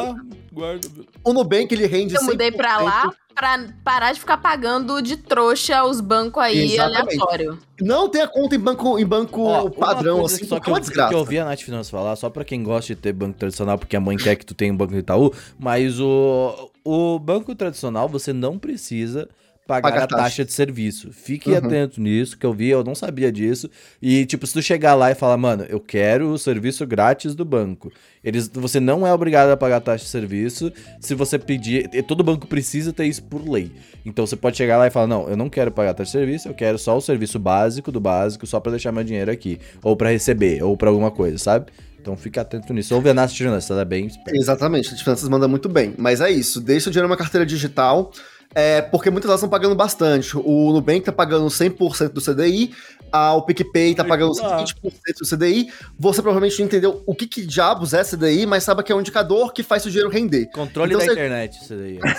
Guarda. 0.52 0.88
O 1.24 1.32
Nubank, 1.32 1.74
ele 1.74 1.86
rende 1.86 2.16
Eu 2.16 2.24
mudei 2.24 2.52
pra 2.52 2.80
100%. 2.80 2.84
lá 2.84 3.14
pra 3.40 3.58
parar 3.86 4.12
de 4.12 4.20
ficar 4.20 4.36
pagando 4.36 5.02
de 5.02 5.16
trouxa 5.16 5.86
os 5.86 6.02
bancos 6.02 6.44
aí 6.44 6.74
Exatamente. 6.74 7.16
aleatório. 7.16 7.60
Não 7.80 8.10
tem 8.10 8.22
a 8.22 8.28
conta 8.28 8.54
em 8.54 8.60
banco, 8.60 9.00
em 9.00 9.06
banco 9.06 9.42
Ó, 9.42 9.70
padrão, 9.70 10.26
assim, 10.26 10.40
que 10.40 10.46
só 10.46 10.60
que 10.60 10.70
é 10.70 10.72
eu, 10.72 10.74
uma 10.74 10.82
desgraça. 10.82 11.08
que 11.08 11.16
eu 11.16 11.20
ouvi 11.20 11.40
a 11.40 11.46
Nath 11.46 11.62
Finanças 11.62 11.90
falar, 11.90 12.18
só 12.18 12.30
pra 12.30 12.44
quem 12.44 12.62
gosta 12.62 12.94
de 12.94 13.00
ter 13.00 13.14
banco 13.14 13.40
tradicional, 13.40 13.78
porque 13.78 13.96
a 13.96 14.00
mãe 14.02 14.18
quer 14.18 14.36
que 14.36 14.46
tu 14.46 14.54
tenha 14.54 14.74
um 14.74 14.76
banco 14.76 14.92
do 14.92 15.00
Itaú, 15.00 15.32
mas 15.58 16.02
o, 16.02 16.70
o 16.84 17.18
banco 17.18 17.56
tradicional 17.56 18.10
você 18.10 18.34
não 18.34 18.60
precisa 18.60 19.30
pagar 19.70 19.90
Pagar 19.92 20.04
a 20.04 20.08
taxa. 20.08 20.24
taxa. 20.24 20.46
de 20.46 20.52
serviço. 20.52 21.12
Fique 21.14 21.52
Uhum. 21.52 21.58
atento 21.58 22.02
nisso, 22.02 22.36
que 22.36 22.44
eu 22.46 22.52
vi, 22.54 22.70
eu 22.70 22.84
não 22.84 22.96
sabia 22.96 23.32
disso. 23.32 23.70
E, 24.02 24.26
tipo, 24.26 24.48
se 24.48 24.54
tu 24.54 24.62
chegar 24.64 24.96
lá 24.96 25.12
e 25.12 25.16
falar, 25.16 25.38
mano, 25.38 25.64
eu 25.70 25.80
quero 25.80 26.32
o 26.32 26.38
serviço 26.40 26.86
grátis 26.88 27.36
do 27.36 27.46
banco. 27.46 27.92
Eles, 28.24 28.50
você 28.52 28.80
não 28.80 29.06
é 29.06 29.14
obrigado 29.14 29.50
a 29.52 29.56
pagar 29.56 29.78
a 29.78 29.82
taxa 29.82 30.04
de 30.04 30.10
serviço 30.10 30.74
se 31.00 31.14
você 31.14 31.38
pedir. 31.38 31.88
e 31.94 32.02
Todo 32.02 32.24
banco 32.24 32.48
precisa 32.48 32.92
ter 32.92 33.06
isso 33.06 33.24
por 33.24 33.48
lei. 33.48 33.72
Então 34.04 34.26
você 34.26 34.36
pode 34.36 34.58
chegar 34.58 34.78
lá 34.80 34.88
e 34.88 34.90
falar: 34.90 35.08
não, 35.08 35.30
eu 35.30 35.38
não 35.38 35.50
quero 35.50 35.72
pagar 35.72 35.92
a 35.92 35.94
taxa 35.94 36.08
de 36.12 36.18
serviço, 36.18 36.48
eu 36.48 36.54
quero 36.56 36.78
só 36.80 36.98
o 36.98 37.02
serviço 37.02 37.38
básico 37.38 37.92
do 37.92 38.00
básico, 38.00 38.48
só 38.48 38.60
pra 38.60 38.72
deixar 38.72 38.92
meu 38.92 39.04
dinheiro 39.04 39.30
aqui. 39.32 39.60
Ou 39.84 39.96
pra 39.96 40.10
receber, 40.10 40.64
ou 40.64 40.76
pra 40.76 40.90
alguma 40.90 41.12
coisa, 41.12 41.38
sabe? 41.38 41.68
Então 42.02 42.16
fica 42.16 42.42
atento 42.42 42.74
nisso. 42.74 42.96
Ouve 42.96 43.10
a 43.10 43.14
Nath 43.14 43.32
Jornalista, 43.32 43.74
ela 43.74 43.82
é 43.82 43.86
bem. 43.86 44.10
Exatamente, 44.34 44.94
as 44.94 45.02
finanças 45.02 45.28
manda 45.28 45.48
muito 45.50 45.68
bem. 45.68 45.94
Mas 45.98 46.22
é 46.22 46.32
isso, 46.32 46.62
deixa 46.62 46.90
o 46.90 46.92
dinheiro 46.92 47.08
numa 47.10 47.18
carteira 47.18 47.46
digital, 47.46 48.12
é, 48.56 48.82
porque 48.82 49.10
muitas 49.10 49.28
delas 49.28 49.40
estão 49.40 49.50
pagando 49.50 49.76
bastante. 49.76 50.36
O 50.38 50.74
Nubank 50.74 51.02
tá 51.02 51.12
pagando 51.12 51.46
100% 51.48 52.10
do 52.10 52.22
CDI, 52.22 52.72
a, 53.12 53.34
o 53.34 53.42
PicPay 53.44 53.96
tá 53.96 54.04
pagando 54.04 54.34
Ah. 54.44 54.64
120% 54.64 54.92
do 55.22 55.28
CDI. 55.28 55.72
Você 56.00 56.22
provavelmente 56.22 56.60
não 56.60 56.66
entendeu 56.68 57.04
o 57.06 57.16
que, 57.16 57.26
que 57.28 57.46
diabos 57.46 57.94
é 57.94 58.04
CDI, 58.04 58.46
mas 58.46 58.64
sabe 58.64 58.84
que 58.84 58.92
é 58.92 58.96
um 58.96 59.00
indicador 59.02 59.52
que 59.54 59.64
faz 59.64 59.86
o 59.86 59.90
dinheiro 59.90 60.10
render. 60.10 60.48
Controle 60.52 60.94
Então 60.94 61.00
da 61.00 61.06
você- 61.06 61.20
internet, 61.20 61.60
daí. 61.70 62.00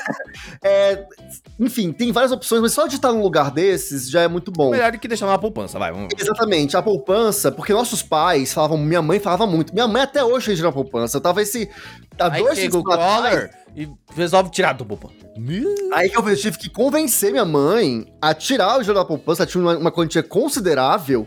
É, 0.63 1.05
enfim, 1.59 1.93
tem 1.93 2.13
várias 2.13 2.33
opções, 2.33 2.61
mas 2.63 2.73
só 2.73 2.87
de 2.87 2.97
estar 2.97 3.13
num 3.13 3.23
lugar 3.23 3.51
desses 3.51 4.09
já 4.11 4.23
é 4.23 4.29
muito 4.29 4.51
bom. 4.53 4.71
Melhor 4.71 4.93
do 4.93 4.99
que 4.99 5.09
deixar 5.09 5.27
uma 5.27 5.39
poupança, 5.39 5.79
vai. 5.79 5.91
Vamos. 5.93 6.09
Exatamente, 6.19 6.77
a 6.77 6.83
poupança, 6.83 7.51
porque 7.51 7.73
nossos 7.73 8.03
pais 8.03 8.53
falavam, 8.53 8.79
minha 8.79 9.03
mãe 9.03 9.19
falava 9.19 9.47
muito, 9.47 9.73
minha 9.73 9.89
mãe 9.89 10.03
até 10.03 10.23
hoje 10.23 10.47
fez 10.47 10.61
na 10.61 10.71
poupança. 10.73 11.17
Eu 11.17 11.21
tava 11.21 11.43
esse. 11.43 11.69
Há 12.21 12.33
Aí 12.33 12.43
dois 12.43 12.59
chega 12.59 12.77
o 12.77 12.85
Collor 12.85 13.49
e 13.75 13.89
resolve 14.15 14.51
tirar 14.51 14.75
do 14.75 14.85
poupança. 14.85 15.15
Aí 15.95 16.11
que 16.11 16.19
eu 16.19 16.37
tive 16.37 16.59
que 16.59 16.69
convencer 16.69 17.31
minha 17.31 17.45
mãe 17.45 18.07
a 18.21 18.35
tirar 18.35 18.77
o 18.77 18.81
dinheiro 18.81 18.99
da 18.99 19.05
poupança, 19.05 19.47
tinha 19.47 19.63
uma, 19.63 19.77
uma 19.77 19.91
quantia 19.91 20.23
considerável 20.23 21.27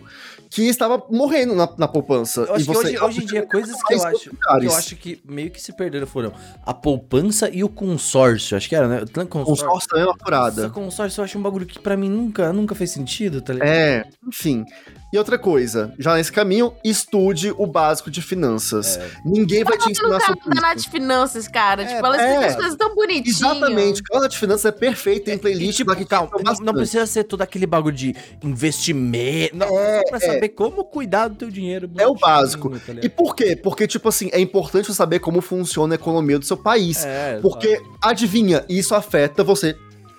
que 0.54 0.68
estava 0.68 1.04
morrendo 1.10 1.56
na, 1.56 1.70
na 1.78 1.88
poupança. 1.88 2.42
Eu 2.42 2.54
acho 2.56 2.64
E 2.64 2.68
que 2.68 2.74
você- 2.74 2.88
hoje, 2.88 3.00
hoje 3.00 3.24
em 3.24 3.26
dia, 3.26 3.46
coisas 3.46 3.82
que 3.84 3.94
eu 3.94 4.04
acho, 4.06 4.30
que 4.30 4.66
eu 4.66 4.74
acho 4.76 4.96
que 4.96 5.22
meio 5.28 5.50
que 5.52 5.62
se 5.62 5.74
perderam 5.74 6.06
foram 6.08 6.32
a 6.66 6.74
poupança 6.74 7.50
e 7.52 7.64
o 7.64 7.70
consórcio. 7.70 8.56
Acho 8.58 8.70
que 8.70 8.76
era, 8.76 8.88
né? 8.88 9.02
O 9.04 9.28
consórcio. 9.28 9.66
Consórcio 9.68 9.98
é 9.98 10.06
uma 10.06 10.16
furada. 10.18 10.70
consórcio 10.70 11.22
eu 11.22 11.26
acho 11.26 11.38
um 11.38 11.42
bagulho 11.42 11.66
que 11.66 11.80
pra 11.80 11.96
mim 11.98 12.10
nunca, 12.10 12.52
nunca 12.54 12.76
fez 12.76 12.92
sentido, 12.92 13.42
tá 13.42 13.54
ligado? 13.54 13.68
É, 13.70 14.04
enfim. 14.28 14.64
E 15.12 15.18
outra 15.18 15.38
coisa, 15.38 15.94
já 16.00 16.16
nesse 16.16 16.32
caminho, 16.32 16.74
estude 16.84 17.54
o 17.56 17.68
básico 17.68 18.10
de 18.10 18.20
finanças. 18.20 18.98
É. 18.98 19.12
Ninguém 19.24 19.64
vai 19.64 19.78
te 19.78 19.84
Tá 19.86 19.92
ensinar 19.92 20.08
canal 20.20 20.22
sobre 20.22 20.56
da 20.56 20.62
Nath 20.62 20.78
isso. 20.80 20.90
Finanças, 20.90 21.48
cara. 21.48 21.86
tipo, 21.86 22.04
ela 22.04 22.20
é. 22.20 22.26
explica 22.30 22.48
as 22.48 22.56
coisas 22.56 22.76
tão 22.76 22.96
bonitinhas. 22.96 23.40
Exatamente, 23.42 24.02
o 24.02 24.04
canal 24.06 24.28
de 24.28 24.38
finanças 24.40 24.66
é 24.66 24.72
perfeito, 24.72 25.26
tem 25.26 25.38
playlist 25.38 25.70
E, 25.70 25.74
tipo, 25.86 26.06
calma, 26.08 26.32
não, 26.64 26.74
precisa 26.74 27.06
ser 27.06 27.26
todo 27.26 27.44
aquele 27.44 27.68
bagulho 27.68 27.96
de 27.96 28.16
investimento. 28.44 29.56
Não, 29.56 29.68
É, 29.80 30.00
só 30.00 30.10
pra 30.10 30.20
saber 30.20 30.43
como 30.50 30.84
cuidar 30.84 31.28
do 31.28 31.36
teu 31.36 31.50
dinheiro. 31.50 31.90
É 31.98 32.08
o 32.08 32.16
básico. 32.16 32.70
tá? 32.70 32.94
E 33.02 33.10
por 33.10 33.36
quê? 33.36 33.56
Porque, 33.56 33.88
tipo 33.88 34.10
assim, 34.10 34.30
é 34.32 34.40
importante 34.40 34.88
você 34.88 34.94
saber 34.94 35.20
como 35.20 35.42
funciona 35.42 35.94
a 35.94 35.98
economia 35.98 36.40
do 36.40 36.46
seu 36.46 36.58
país. 36.58 37.06
É, 37.06 37.40
Porque, 37.42 37.82
adivinha, 38.02 38.64
isso 38.68 38.96
afeta 38.96 39.44
você 39.44 39.76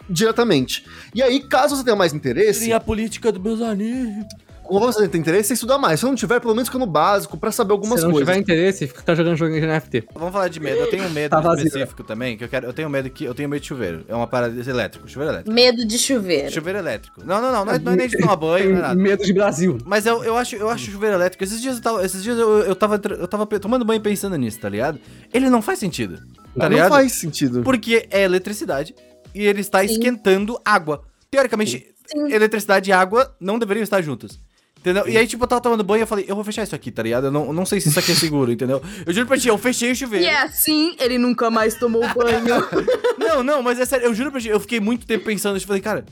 diretamente. 0.09 0.85
E 1.15 1.23
aí, 1.23 1.41
caso 1.41 1.77
você 1.77 1.85
tenha 1.85 1.97
mais 1.97 2.13
interesse, 2.13 2.69
E 2.69 2.73
a 2.73 2.81
política 2.81 3.33
dos 3.33 3.43
meus 3.43 3.61
amigos. 3.61 4.27
Como 4.65 4.81
você 4.81 5.07
tem 5.09 5.21
interesse, 5.21 5.49
você 5.49 5.55
estuda 5.55 5.79
mais. 5.79 6.01
Se 6.01 6.07
não 6.07 6.15
tiver, 6.15 6.41
pelo 6.41 6.55
menos 6.55 6.69
fica 6.69 6.79
no 6.79 6.87
básico 6.87 7.37
pra 7.37 7.53
saber 7.53 7.73
algumas 7.73 8.01
Se 8.01 8.07
não 8.07 8.13
coisas. 8.13 8.29
tiver 8.29 8.41
interesse, 8.41 8.87
fica 8.87 9.15
jogando 9.15 9.37
joguinho 9.37 9.61
de 9.61 9.67
NFT. 9.67 10.05
Vamos 10.15 10.33
falar 10.33 10.49
de 10.49 10.59
medo. 10.61 10.79
Eu 10.81 10.91
tenho 10.91 11.05
um 11.05 11.11
medo 11.11 11.31
Tá 11.31 11.41
vazio. 11.41 11.67
específico 11.67 12.03
também, 12.03 12.37
que 12.37 12.45
eu 12.45 12.49
quero. 12.49 12.67
Eu 12.67 12.73
tenho 12.73 12.89
medo 12.91 13.09
que. 13.11 13.25
Eu 13.25 13.35
tenho 13.35 13.49
medo 13.49 13.61
de 13.61 13.69
chuveiro. 13.69 14.05
É 14.09 14.15
uma 14.15 14.27
parada 14.27 14.59
elétrico. 14.69 15.09
Chuveiro 15.09 15.33
elétrico. 15.35 15.55
Medo 15.55 15.85
de 15.85 15.99
chuveiro. 15.99 16.51
Chuveiro 16.51 16.79
elétrico. 16.79 17.23
Não, 17.25 17.41
não, 17.41 17.53
não. 17.53 17.65
Não 17.65 17.73
é, 17.75 17.79
não 17.79 17.93
é 17.93 17.97
nem 17.97 18.09
de 18.09 18.19
tomar 18.19 18.37
banho, 18.37 18.71
não 18.71 18.79
é 18.79 18.83
nada. 18.83 18.95
Medo 19.01 19.23
de 19.23 19.33
Brasil. 19.33 19.79
Mas 19.85 20.07
eu, 20.07 20.25
eu 20.25 20.37
acho, 20.37 20.57
eu 20.57 20.69
acho 20.71 20.91
chuveiro 20.91 21.17
elétrico. 21.17 21.45
Esses 21.45 21.61
dias 21.61 21.77
eu 21.77 21.83
tava, 21.83 22.05
esses 22.05 22.23
dias 22.23 22.39
eu, 22.39 22.59
eu 22.61 22.75
tava, 22.75 23.01
eu 23.19 23.29
tava 23.29 23.47
tomando 23.47 23.85
banho 23.85 24.01
pensando 24.01 24.37
nisso, 24.37 24.59
tá 24.61 24.69
ligado? 24.69 24.99
Ele 25.33 25.49
não 25.51 25.61
faz 25.63 25.79
sentido. 25.79 26.17
Tá 26.57 26.65
não 26.65 26.69
ligado? 26.69 26.89
faz 26.91 27.13
sentido. 27.13 27.63
Porque 27.63 28.07
é 28.11 28.23
eletricidade 28.23 28.95
e 29.35 29.45
ele 29.45 29.61
está 29.61 29.81
Sim. 29.81 29.87
esquentando 29.93 30.59
água. 30.65 31.03
Teoricamente, 31.31 31.89
Sim. 32.07 32.33
eletricidade 32.33 32.91
e 32.91 32.93
água 32.93 33.35
não 33.41 33.59
deveriam 33.59 33.83
estar 33.83 34.01
juntas. 34.01 34.39
Entendeu? 34.85 35.09
E 35.09 35.17
aí, 35.17 35.27
tipo, 35.27 35.43
eu 35.43 35.49
tava 35.49 35.63
tomando 35.63 35.83
banho 35.83 36.01
e 36.01 36.03
eu 36.03 36.07
falei, 36.07 36.27
eu 36.29 36.35
vou 36.35 36.45
fechar 36.45 36.63
isso 36.63 36.75
aqui, 36.75 36.91
tá 36.91 37.03
ligado? 37.03 37.29
Eu 37.29 37.31
não, 37.31 37.47
eu 37.47 37.53
não 37.55 37.65
sei 37.65 37.81
se 37.81 37.89
isso 37.89 37.99
aqui 37.99 38.13
é 38.13 38.15
seguro, 38.15 38.53
entendeu? 38.53 38.83
Eu 39.07 39.15
juro 39.15 39.27
pra 39.27 39.39
ti, 39.39 39.49
eu 39.49 39.57
fechei 39.57 39.91
o 39.91 39.97
chuveiro. 39.97 40.27
E 40.27 40.29
é 40.29 40.43
assim, 40.43 40.95
ele 41.01 41.17
nunca 41.17 41.51
mais 41.51 41.75
tomou 41.75 42.03
banho. 42.15 42.45
Não, 43.19 43.43
não, 43.43 43.63
mas 43.63 43.81
é 43.81 43.87
sério, 43.87 44.05
eu 44.05 44.15
juro 44.15 44.31
pra 44.31 44.39
ti, 44.41 44.49
eu 44.49 44.61
fiquei 44.61 44.79
muito 44.79 45.07
tempo 45.07 45.25
pensando, 45.25 45.57
eu 45.57 45.61
falei, 45.63 45.81
cara, 45.81 46.05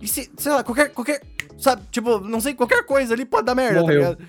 e 0.00 0.06
se, 0.06 0.30
sei 0.36 0.52
lá, 0.52 0.62
qualquer, 0.62 0.90
qualquer, 0.90 1.20
sabe, 1.58 1.82
tipo, 1.90 2.20
não 2.20 2.40
sei, 2.40 2.54
qualquer 2.54 2.84
coisa 2.84 3.12
ali 3.12 3.24
pode 3.24 3.46
dar 3.46 3.54
merda, 3.56 3.80
Morreu. 3.80 4.02
tá 4.02 4.10
ligado? 4.10 4.28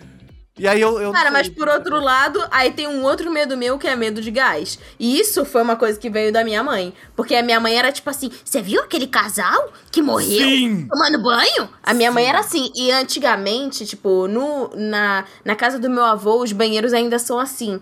E 0.58 0.68
aí 0.68 0.82
eu. 0.82 1.00
eu 1.02 1.12
Cara, 1.12 1.32
mas 1.32 1.48
por 1.48 1.68
outro 1.70 2.00
lado, 2.00 2.44
aí 2.52 2.72
tem 2.72 2.88
um 2.88 3.04
outro 3.04 3.32
medo 3.32 3.56
meu 3.56 3.80
que 3.80 3.88
é 3.88 3.96
medo 3.96 4.22
de 4.22 4.30
gás. 4.30 4.78
E 5.00 5.18
isso 5.20 5.46
foi 5.46 5.62
uma 5.62 5.78
coisa 5.78 5.98
que 5.98 6.10
veio 6.10 6.32
da 6.32 6.44
minha 6.44 6.62
mãe. 6.62 6.94
Porque 7.16 7.34
a 7.36 7.42
minha 7.42 7.60
mãe 7.60 7.78
era 7.78 7.92
tipo 7.92 8.10
assim: 8.10 8.30
você 8.44 8.62
viu 8.62 8.82
aquele 8.82 9.08
casal 9.08 9.72
que 9.90 10.02
morreu 10.02 10.48
Sim! 10.48 10.88
tomando 10.90 11.24
banho? 11.24 11.70
A 11.82 11.94
minha 11.94 12.12
mãe 12.12 12.26
era 12.26 12.40
assim. 12.40 12.70
E 12.76 12.92
antigamente, 12.92 13.86
tipo, 13.86 14.28
no, 14.28 14.70
na, 14.76 15.24
na 15.46 15.56
casa 15.56 15.80
do 15.80 15.90
meu 15.90 16.04
avô, 16.04 16.44
os 16.44 16.52
banheiros 16.52 16.92
ainda 16.92 17.18
são 17.18 17.40
assim. 17.40 17.80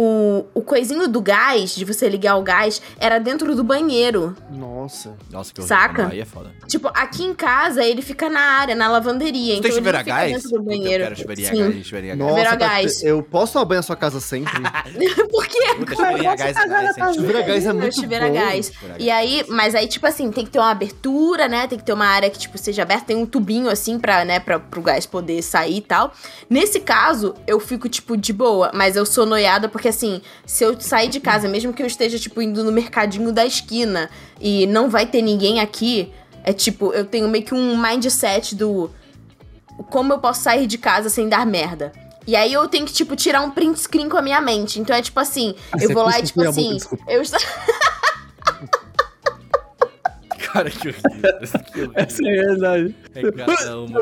O, 0.00 0.46
o 0.54 0.62
coisinho 0.62 1.08
do 1.08 1.20
gás, 1.20 1.74
de 1.74 1.84
você 1.84 2.08
ligar 2.08 2.36
o 2.36 2.42
gás, 2.42 2.80
era 3.00 3.18
dentro 3.18 3.56
do 3.56 3.64
banheiro. 3.64 4.36
Nossa. 4.48 5.16
Nossa, 5.28 5.52
que 5.52 5.60
Saca? 5.60 6.06
Aí 6.06 6.20
é 6.20 6.24
foda. 6.24 6.52
Tipo, 6.68 6.88
aqui 6.94 7.24
em 7.24 7.34
casa, 7.34 7.84
ele 7.84 8.00
fica 8.00 8.30
na 8.30 8.38
área, 8.38 8.76
na 8.76 8.88
lavanderia. 8.88 9.54
Você 9.54 9.58
então 9.58 9.62
tem 9.62 9.72
chuveiro 9.72 9.98
a 9.98 10.02
gás? 10.02 10.32
dentro 10.32 10.50
do 10.50 10.62
banheiro. 10.62 11.02
Eu 11.02 11.08
quero 11.08 11.16
chuveirinho 11.16 11.48
a 11.48 11.52
Sim. 11.52 11.58
gás, 11.64 11.92
a 11.92 12.00
gás. 12.00 12.16
Nossa, 12.16 12.56
gás. 12.56 13.02
eu 13.02 13.22
posso 13.24 13.54
tomar 13.54 13.64
banho 13.64 13.78
na 13.80 13.82
sua 13.82 13.96
casa 13.96 14.20
sempre? 14.20 14.52
Por 15.32 15.46
quê? 15.48 15.58
Gás 16.36 16.56
é 16.56 16.68
gás, 16.68 16.96
hein? 16.96 17.14
Chuveiro 17.14 17.38
a 17.38 17.42
gás 17.42 17.66
é 17.66 17.72
muito 17.72 17.94
chuveiro 17.96 18.24
a 18.24 18.28
bom. 18.28 18.34
gás. 18.34 18.72
E 19.00 19.10
aí, 19.10 19.44
mas 19.48 19.74
aí, 19.74 19.88
tipo 19.88 20.06
assim, 20.06 20.30
tem 20.30 20.44
que 20.44 20.50
ter 20.52 20.60
uma 20.60 20.70
abertura, 20.70 21.48
né? 21.48 21.66
Tem 21.66 21.76
que 21.76 21.84
ter 21.84 21.92
uma 21.92 22.06
área 22.06 22.30
que, 22.30 22.38
tipo, 22.38 22.56
seja 22.56 22.82
aberta. 22.82 23.06
Tem 23.06 23.16
um 23.16 23.26
tubinho, 23.26 23.68
assim, 23.68 23.98
pra, 23.98 24.24
né, 24.24 24.38
pra, 24.38 24.60
pro 24.60 24.80
gás 24.80 25.06
poder 25.06 25.42
sair 25.42 25.78
e 25.78 25.80
tal. 25.80 26.12
Nesse 26.48 26.78
caso, 26.78 27.34
eu 27.48 27.58
fico, 27.58 27.88
tipo, 27.88 28.16
de 28.16 28.32
boa. 28.32 28.70
Mas 28.72 28.94
eu 28.94 29.04
sou 29.04 29.26
noiada 29.26 29.68
porque, 29.68 29.87
assim, 29.88 30.20
se 30.46 30.64
eu 30.64 30.78
sair 30.80 31.08
de 31.08 31.20
casa, 31.20 31.48
mesmo 31.48 31.72
que 31.72 31.82
eu 31.82 31.86
esteja, 31.86 32.18
tipo, 32.18 32.40
indo 32.42 32.62
no 32.62 32.70
mercadinho 32.72 33.32
da 33.32 33.44
esquina 33.44 34.08
e 34.40 34.66
não 34.66 34.88
vai 34.88 35.06
ter 35.06 35.22
ninguém 35.22 35.60
aqui, 35.60 36.12
é 36.44 36.52
tipo, 36.52 36.92
eu 36.92 37.04
tenho 37.04 37.28
meio 37.28 37.44
que 37.44 37.54
um 37.54 37.76
mindset 37.80 38.54
do... 38.54 38.90
Como 39.90 40.12
eu 40.12 40.18
posso 40.18 40.42
sair 40.42 40.66
de 40.66 40.76
casa 40.78 41.08
sem 41.08 41.28
dar 41.28 41.46
merda? 41.46 41.92
E 42.26 42.36
aí 42.36 42.52
eu 42.52 42.68
tenho 42.68 42.84
que, 42.84 42.92
tipo, 42.92 43.16
tirar 43.16 43.40
um 43.40 43.50
print 43.50 43.80
screen 43.80 44.08
com 44.08 44.16
a 44.18 44.22
minha 44.22 44.40
mente. 44.40 44.78
Então 44.78 44.94
é 44.94 45.00
tipo 45.00 45.18
assim, 45.18 45.54
Ah, 45.72 45.78
eu 45.80 45.94
vou 45.94 46.04
lá 46.04 46.18
e, 46.18 46.22
tipo 46.24 46.40
boca, 46.40 46.50
assim, 46.50 46.74
desculpa. 46.74 47.04
eu 47.08 47.22
estou... 47.22 47.40
Cara, 50.52 50.70
que 50.70 50.88
horrível. 50.88 51.02
Que 51.72 51.80
horrível. 51.80 51.92
Essa 51.94 52.22
é 52.24 52.28
a 52.28 52.42
realidade. 52.42 52.94
É 53.14 53.32
cada 53.32 53.80
uma. 53.80 54.00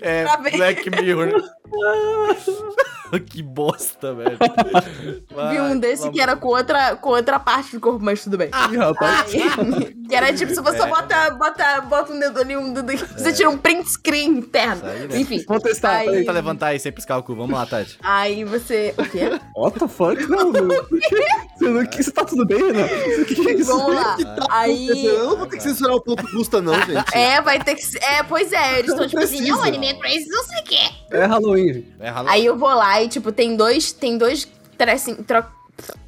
É 0.00 0.24
Tá 0.24 0.36
bem. 0.36 0.56
Black 0.56 0.90
Mirror. 0.90 1.42
que 3.28 3.42
bosta, 3.42 4.14
velho. 4.14 4.38
Vi 5.50 5.60
um 5.60 5.78
desse 5.78 6.08
que 6.10 6.20
era 6.20 6.36
com 6.36 6.48
outra, 6.48 6.96
com 6.96 7.10
outra 7.10 7.38
parte 7.40 7.72
do 7.72 7.80
corpo, 7.80 7.98
mas 8.04 8.22
tudo 8.22 8.38
bem. 8.38 8.50
Ih, 8.72 8.76
rapaz. 8.76 9.30
Que 10.10 10.16
era 10.16 10.32
tipo, 10.32 10.52
se 10.52 10.60
você 10.60 10.82
É. 10.82 10.86
bota, 10.88 11.30
bota, 11.30 11.80
bota 11.82 12.12
um 12.12 12.18
dedo 12.18 12.40
ali, 12.40 12.56
um 12.56 12.72
dedo 12.72 12.90
aqui, 12.90 13.04
você 13.16 13.32
tira 13.32 13.48
um 13.48 13.56
print 13.56 13.88
screen 13.92 14.38
interno. 14.38 14.82
Aí, 14.84 15.06
né? 15.06 15.20
Enfim. 15.20 15.44
Vou 15.46 15.60
testar. 15.60 15.98
Aí- 15.98 16.06
peraí. 16.06 16.18
Tenta 16.20 16.32
levantar 16.32 16.66
aí 16.68 16.80
sem 16.80 16.90
piscar 16.90 17.18
o 17.18 17.22
cu. 17.22 17.36
Vamos 17.36 17.52
lá, 17.56 17.64
Tati. 17.64 17.96
Aí 18.02 18.42
você. 18.42 18.92
O 18.98 19.04
quê? 19.08 19.38
What 19.56 19.78
the 19.78 19.86
fuck? 19.86 20.20
Não, 20.26 20.50
meu. 20.50 20.66
Você, 20.66 21.68
não, 21.68 21.84
você 21.84 22.10
tá 22.10 22.24
tudo 22.24 22.44
bem, 22.44 22.58
Renan? 22.58 22.86
O 22.86 23.24
que, 23.24 23.48
é 23.48 23.52
isso? 23.54 23.66
Vamos 23.66 23.94
lá. 23.94 24.16
Aí. 24.50 25.06
Eu 25.06 25.28
não 25.28 25.36
vou 25.36 25.46
ter 25.46 25.58
que 25.58 25.62
censurar 25.62 25.94
o 25.94 26.00
ponto 26.00 26.28
custa, 26.32 26.60
não, 26.60 26.74
gente. 26.74 27.04
É, 27.16 27.40
vai 27.40 27.62
ter 27.62 27.76
que 27.76 27.82
ser. 27.84 28.02
É, 28.02 28.22
pois 28.24 28.52
é, 28.52 28.80
eles 28.80 28.90
estão 28.90 29.06
tipo 29.06 29.22
assim, 29.22 29.46
não, 29.48 29.62
anime 29.62 29.94
crazy, 30.00 30.26
não 30.28 30.42
sei 30.42 30.58
o 30.60 30.64
quê. 30.64 30.99
É 31.10 31.24
Halloween, 31.26 31.72
gente. 31.72 31.92
É 32.00 32.08
ralo. 32.08 32.28
Aí 32.28 32.44
eu 32.46 32.56
vou 32.56 32.68
lá 32.68 33.02
e, 33.02 33.08
tipo, 33.08 33.32
tem 33.32 33.56
dois. 33.56 33.92
Tem 33.92 34.16
dois 34.16 34.46
trecin- 34.78 35.16
tro- 35.16 35.44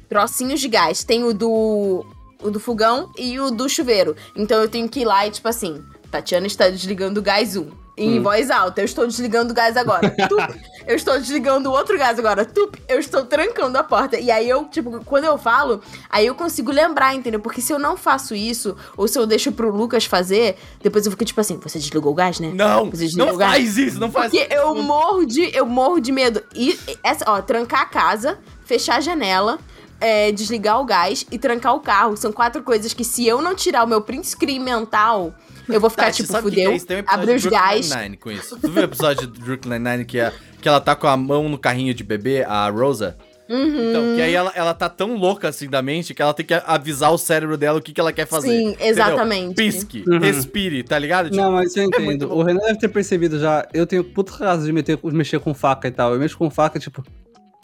trocinhos 0.09 0.59
de 0.61 0.67
gás. 0.67 1.03
Tem 1.03 1.23
o 1.23 1.33
do. 1.33 2.05
O 2.41 2.49
do 2.51 2.59
fogão 2.59 3.09
e 3.17 3.39
o 3.39 3.49
do 3.51 3.69
chuveiro. 3.69 4.15
Então 4.35 4.59
eu 4.61 4.67
tenho 4.69 4.89
que 4.89 4.99
ir 5.01 5.05
lá 5.05 5.25
e, 5.25 5.31
tipo 5.31 5.47
assim, 5.47 5.81
Tatiana 6.11 6.45
está 6.45 6.67
desligando 6.69 7.21
o 7.21 7.23
gás 7.23 7.55
1. 7.55 7.69
Em 7.95 8.19
voz 8.21 8.49
alta, 8.49 8.81
eu 8.81 8.85
estou 8.85 9.05
desligando 9.05 9.51
o 9.51 9.55
gás 9.55 9.77
agora. 9.77 10.09
Tup, 10.27 10.55
eu 10.87 10.95
estou 10.95 11.19
desligando 11.19 11.69
o 11.69 11.73
outro 11.73 11.95
gás 11.97 12.17
agora. 12.17 12.43
Tup, 12.43 12.75
eu 12.87 12.99
estou 12.99 13.23
trancando 13.25 13.77
a 13.77 13.83
porta. 13.83 14.19
E 14.19 14.31
aí 14.31 14.49
eu, 14.49 14.65
tipo, 14.65 15.03
quando 15.05 15.25
eu 15.25 15.37
falo, 15.37 15.79
aí 16.09 16.25
eu 16.25 16.33
consigo 16.33 16.71
lembrar, 16.71 17.13
entendeu? 17.13 17.39
Porque 17.39 17.61
se 17.61 17.71
eu 17.71 17.77
não 17.77 17.95
faço 17.95 18.33
isso, 18.33 18.75
ou 18.97 19.07
se 19.07 19.19
eu 19.19 19.27
deixo 19.27 19.51
pro 19.51 19.69
Lucas 19.75 20.05
fazer, 20.05 20.57
depois 20.81 21.05
eu 21.05 21.11
fico 21.11 21.23
tipo 21.23 21.39
assim, 21.39 21.59
você 21.61 21.77
desligou 21.77 22.11
o 22.11 22.15
gás, 22.15 22.39
né? 22.39 22.51
Não, 22.53 22.89
Você 22.89 23.05
desligou 23.05 23.27
não 23.27 23.35
o 23.35 23.37
gás? 23.37 23.51
faz 23.51 23.77
isso, 23.77 23.99
não 23.99 24.11
faz 24.11 24.31
Porque 24.31 24.51
eu 24.51 24.73
morro 24.75 25.25
de, 25.25 25.55
eu 25.55 25.65
morro 25.67 25.99
de 25.99 26.11
medo. 26.11 26.41
E 26.55 26.79
essa, 27.03 27.25
ó, 27.27 27.41
trancar 27.43 27.81
a 27.81 27.85
casa, 27.85 28.39
fechar 28.65 28.95
a 28.95 29.01
janela, 29.01 29.59
é, 30.01 30.31
desligar 30.31 30.81
o 30.81 30.83
gás 30.83 31.27
e 31.31 31.37
trancar 31.37 31.75
o 31.75 31.79
carro. 31.79 32.17
São 32.17 32.31
quatro 32.31 32.63
coisas 32.63 32.91
que 32.91 33.03
se 33.03 33.27
eu 33.27 33.39
não 33.39 33.53
tirar 33.53 33.83
o 33.83 33.87
meu 33.87 34.01
print 34.01 34.25
screen 34.27 34.59
mental, 34.59 35.33
eu 35.69 35.79
vou 35.79 35.89
ficar 35.89 36.05
Tati, 36.05 36.17
tipo, 36.17 36.31
sabe 36.31 36.47
o 36.47 36.51
que 36.51 36.63
fudeu, 36.63 36.97
é 36.97 37.01
um 37.01 37.05
abrir 37.07 37.39
de 37.39 37.47
os 37.47 37.51
gás. 37.53 37.91
Com 38.19 38.31
isso. 38.31 38.57
Tu 38.59 38.69
viu 38.69 38.81
o 38.81 38.85
episódio 38.85 39.27
de 39.27 39.39
Brooklyn 39.39 39.79
Nine-Nine 39.79 40.05
que, 40.05 40.19
é- 40.19 40.31
que 40.61 40.67
ela 40.67 40.79
tá 40.81 40.95
com 40.95 41.07
a 41.07 41.15
mão 41.17 41.47
no 41.49 41.57
carrinho 41.57 41.93
de 41.93 42.03
bebê, 42.03 42.43
a 42.43 42.69
Rosa? 42.69 43.17
Uhum. 43.49 43.89
Então, 43.89 44.15
que 44.15 44.21
aí 44.21 44.33
ela, 44.33 44.51
ela 44.55 44.73
tá 44.73 44.87
tão 44.87 45.15
louca 45.17 45.49
assim 45.49 45.69
da 45.69 45.81
mente 45.81 46.13
que 46.13 46.21
ela 46.21 46.33
tem 46.33 46.45
que 46.45 46.53
avisar 46.53 47.11
o 47.11 47.17
cérebro 47.17 47.57
dela 47.57 47.77
o 47.77 47.81
que, 47.81 47.91
que 47.91 47.99
ela 47.99 48.13
quer 48.13 48.25
fazer. 48.25 48.47
Sim, 48.47 48.69
entendeu? 48.69 48.87
exatamente. 48.87 49.55
Pisque, 49.55 50.03
Uhum. 50.07 50.17
respire, 50.19 50.81
tá 50.81 50.97
ligado? 50.97 51.25
Tipo, 51.29 51.35
Não, 51.37 51.51
mas 51.51 51.75
eu 51.75 51.83
muito 51.83 52.01
entendo. 52.01 52.29
bom. 52.29 52.35
o 52.35 52.43
Renan 52.43 52.61
deve 52.61 52.79
ter 52.79 52.87
percebido 52.87 53.37
já. 53.39 53.67
Eu 53.73 53.85
tenho 53.85 54.03
puta 54.03 54.31
caso 54.37 54.65
de 54.65 54.71
meter, 54.71 54.97
mexer 55.03 55.39
com 55.41 55.53
faca 55.53 55.87
e 55.87 55.91
tal. 55.91 56.13
Eu 56.13 56.19
mexo 56.19 56.37
com 56.37 56.49
faca, 56.49 56.79
tipo. 56.79 57.03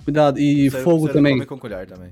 Cuidado. 0.04 0.38
E 0.38 0.70
fogo 0.70 1.08
também. 1.08 1.34
Come 1.36 1.46
com 1.46 1.58
colher 1.58 1.88
também. 1.88 2.12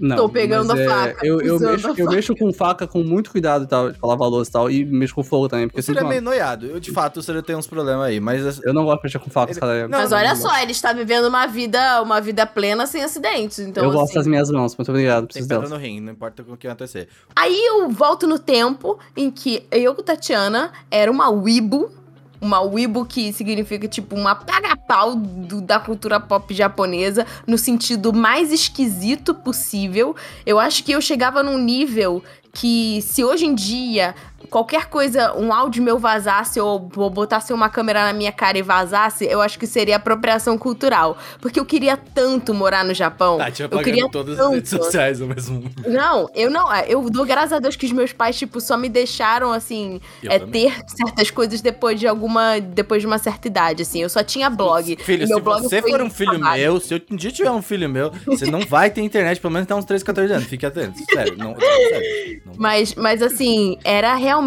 Não, 0.00 0.16
Tô 0.16 0.28
pegando 0.28 0.72
a 0.72 0.78
é, 0.78 0.86
faca, 0.86 1.26
Eu, 1.26 1.40
eu, 1.40 1.58
mexo, 1.58 1.86
a 1.86 1.90
eu 1.90 1.96
faca. 1.96 2.10
mexo 2.10 2.34
com 2.36 2.52
faca 2.52 2.86
com 2.86 3.02
muito 3.02 3.30
cuidado 3.30 3.64
e 3.64 3.66
tal, 3.66 3.92
lavar 4.02 4.26
a 4.26 4.30
louça 4.30 4.50
e 4.50 4.52
tal. 4.52 4.70
E 4.70 4.84
mexo 4.84 5.14
com 5.14 5.22
fogo 5.22 5.48
também, 5.48 5.66
porque 5.66 5.80
O 5.80 5.82
Ciro 5.82 5.98
é 5.98 6.04
meio 6.04 6.22
noiado. 6.22 6.66
Eu, 6.66 6.80
de 6.80 6.90
fato, 6.92 7.18
o 7.18 7.22
Ciro 7.22 7.42
tem 7.42 7.56
uns 7.56 7.66
problemas 7.66 8.06
aí, 8.06 8.20
mas... 8.20 8.60
Eu 8.64 8.72
não 8.72 8.84
gosto 8.84 8.98
de 8.98 9.04
mexer 9.04 9.18
com 9.18 9.30
faca, 9.30 9.52
Ele- 9.52 9.60
cara. 9.60 9.88
Não, 9.88 9.98
Mas 9.98 10.12
olha 10.12 10.34
só, 10.36 10.56
ele 10.60 10.72
está 10.72 10.92
vivendo 10.92 11.26
uma 11.26 11.46
vida, 11.46 12.02
uma 12.02 12.20
vida 12.20 12.46
plena 12.46 12.86
sem 12.86 13.02
acidentes. 13.02 13.58
Então, 13.58 13.84
eu 13.84 13.90
gosto 13.90 14.04
assim, 14.04 14.14
das 14.14 14.26
minhas 14.26 14.50
mãos, 14.50 14.76
muito 14.76 14.90
obrigado, 14.90 15.26
Tem 15.28 15.46
preciso 15.46 15.74
no 15.74 15.76
rim, 15.80 16.00
não 16.00 16.12
importa 16.12 16.44
o 16.46 16.56
que 16.56 16.66
acontecer. 16.66 17.08
Aí 17.34 17.58
eu 17.66 17.88
volto 17.90 18.26
no 18.26 18.38
tempo 18.38 18.98
em 19.16 19.30
que 19.30 19.64
eu, 19.70 19.94
Tatiana, 19.94 20.72
era 20.90 21.10
uma 21.10 21.28
wibu. 21.28 21.90
Uma 22.40 22.60
wibu 22.60 23.04
que 23.04 23.32
significa, 23.32 23.88
tipo, 23.88 24.14
uma 24.14 24.34
paga-pau 24.34 25.16
da 25.16 25.80
cultura 25.80 26.20
pop 26.20 26.54
japonesa, 26.54 27.26
no 27.46 27.58
sentido 27.58 28.12
mais 28.12 28.52
esquisito 28.52 29.34
possível. 29.34 30.14
Eu 30.46 30.58
acho 30.58 30.84
que 30.84 30.92
eu 30.92 31.00
chegava 31.00 31.42
num 31.42 31.58
nível 31.58 32.22
que, 32.52 33.02
se 33.02 33.24
hoje 33.24 33.46
em 33.46 33.54
dia 33.54 34.14
qualquer 34.50 34.86
coisa, 34.86 35.34
um 35.36 35.52
áudio 35.52 35.82
meu 35.82 35.98
vazasse 35.98 36.60
ou 36.60 36.78
botasse 36.78 37.52
uma 37.52 37.68
câmera 37.68 38.04
na 38.04 38.12
minha 38.12 38.32
cara 38.32 38.58
e 38.58 38.62
vazasse, 38.62 39.24
eu 39.26 39.40
acho 39.40 39.58
que 39.58 39.66
seria 39.66 39.96
apropriação 39.96 40.56
cultural. 40.58 41.16
Porque 41.40 41.58
eu 41.60 41.64
queria 41.64 41.96
tanto 41.96 42.52
morar 42.54 42.84
no 42.84 42.94
Japão. 42.94 43.38
Tati 43.38 43.62
eu 43.62 43.68
queria 43.80 44.08
todas 44.08 44.38
as 44.38 44.44
tanto. 44.44 44.54
redes 44.54 44.70
sociais 44.70 45.20
ao 45.20 45.28
mesmo 45.28 45.56
momento. 45.56 45.88
Não, 45.88 46.28
eu 46.34 46.50
não. 46.50 46.72
é, 46.72 46.86
Eu 46.88 47.08
dou 47.10 47.24
graças 47.24 47.52
a 47.52 47.58
Deus 47.58 47.76
que 47.76 47.86
os 47.86 47.92
meus 47.92 48.12
pais, 48.12 48.38
tipo, 48.38 48.60
só 48.60 48.76
me 48.76 48.88
deixaram, 48.88 49.52
assim, 49.52 50.00
é, 50.24 50.38
ter 50.38 50.74
certas 50.86 51.30
coisas 51.30 51.60
depois 51.60 52.00
de 52.00 52.06
alguma. 52.06 52.60
Depois 52.60 53.02
de 53.02 53.06
uma 53.06 53.18
certa 53.18 53.48
idade, 53.48 53.82
assim. 53.82 54.02
Eu 54.02 54.08
só 54.08 54.22
tinha 54.22 54.48
blog. 54.50 54.96
Filho, 55.02 55.26
se 55.26 55.40
blog 55.40 55.62
você 55.62 55.82
for 55.82 56.00
um 56.00 56.10
filho 56.10 56.36
apagado. 56.36 56.58
meu, 56.58 56.80
se 56.80 56.94
eu 56.94 57.00
um 57.10 57.16
dia 57.16 57.30
tiver 57.30 57.50
um 57.50 57.62
filho 57.62 57.88
meu, 57.88 58.10
você 58.26 58.46
não 58.46 58.60
vai 58.60 58.90
ter 58.90 59.00
internet 59.02 59.40
pelo 59.40 59.52
menos 59.52 59.66
até 59.66 59.74
uns 59.74 59.84
13, 59.84 60.04
14 60.04 60.32
anos. 60.32 60.46
Fique 60.46 60.66
atento. 60.66 60.98
Sério, 61.12 61.36
não. 61.36 61.54
sério, 61.58 62.42
não 62.44 62.54
Mas, 62.56 62.94
mas 62.94 63.22
assim, 63.22 63.78
era 63.84 64.14
realmente. 64.14 64.37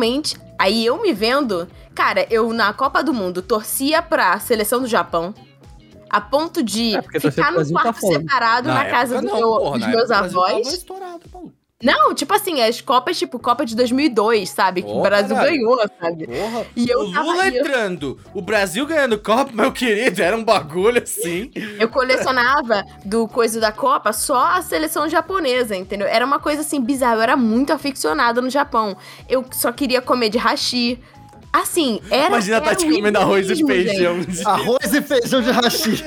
Aí 0.59 0.85
eu 0.85 1.01
me 1.01 1.11
vendo. 1.13 1.67
Cara, 1.93 2.25
eu 2.29 2.51
na 2.53 2.71
Copa 2.73 3.03
do 3.03 3.13
Mundo 3.13 3.41
torcia 3.41 4.01
pra 4.01 4.39
seleção 4.39 4.79
do 4.81 4.87
Japão. 4.87 5.33
A 6.09 6.19
ponto 6.19 6.61
de 6.61 6.95
É, 6.95 7.01
ficar 7.19 7.51
no 7.51 7.65
tá 7.65 7.71
quarto 7.71 7.99
foda. 8.01 8.19
separado 8.19 8.67
na, 8.67 8.85
casa 8.85 9.15
época 9.17 9.21
do 9.33 9.33
não, 9.33 9.39
meu- 9.49 9.57
porra, 9.59 9.71
dos 9.79 9.81
na 9.81 9.87
meus 9.87 10.11
avós. 10.11 10.67
estourado. 10.73 11.21
Não, 11.83 12.13
tipo 12.13 12.33
assim, 12.33 12.61
as 12.61 12.79
Copas, 12.81 13.17
tipo, 13.17 13.39
Copa 13.39 13.65
de 13.65 13.75
2002, 13.75 14.49
sabe? 14.49 14.81
Que 14.83 14.89
Ô, 14.91 14.99
o 14.99 15.01
Brasil 15.01 15.35
caralho. 15.35 15.55
ganhou, 15.57 15.77
sabe? 15.99 16.27
Porra. 16.27 16.65
E 16.75 16.89
eu 16.89 16.99
o 16.99 17.11
tava- 17.13 17.25
Lula 17.25 17.47
eu- 17.47 17.55
entrando, 17.61 18.19
o 18.33 18.41
Brasil 18.41 18.85
ganhando 18.85 19.17
Copa, 19.17 19.51
meu 19.53 19.71
querido, 19.71 20.21
era 20.21 20.35
um 20.37 20.43
bagulho 20.43 21.01
assim. 21.01 21.51
Eu 21.79 21.89
colecionava 21.89 22.83
do 23.05 23.27
coisa 23.27 23.59
da 23.59 23.71
Copa 23.71 24.13
só 24.13 24.45
a 24.57 24.61
seleção 24.61 25.07
japonesa, 25.09 25.75
entendeu? 25.75 26.07
Era 26.07 26.25
uma 26.25 26.39
coisa 26.39 26.61
assim 26.61 26.79
bizarra. 26.81 27.15
Eu 27.15 27.21
era 27.21 27.35
muito 27.37 27.71
aficionada 27.73 28.41
no 28.41 28.49
Japão. 28.49 28.95
Eu 29.29 29.45
só 29.51 29.71
queria 29.71 30.01
comer 30.01 30.29
de 30.29 30.37
hashi. 30.37 30.99
Assim, 31.53 31.99
era. 32.09 32.27
Imagina 32.27 32.57
a 32.57 32.61
Tati 32.61 32.85
comendo 32.89 33.17
arroz 33.19 33.49
e 33.49 33.65
feijão. 33.65 34.21
gente. 34.23 34.47
Arroz 34.47 34.93
e 34.93 35.01
feijão 35.01 35.41
de 35.41 35.51
hashi. 35.51 36.03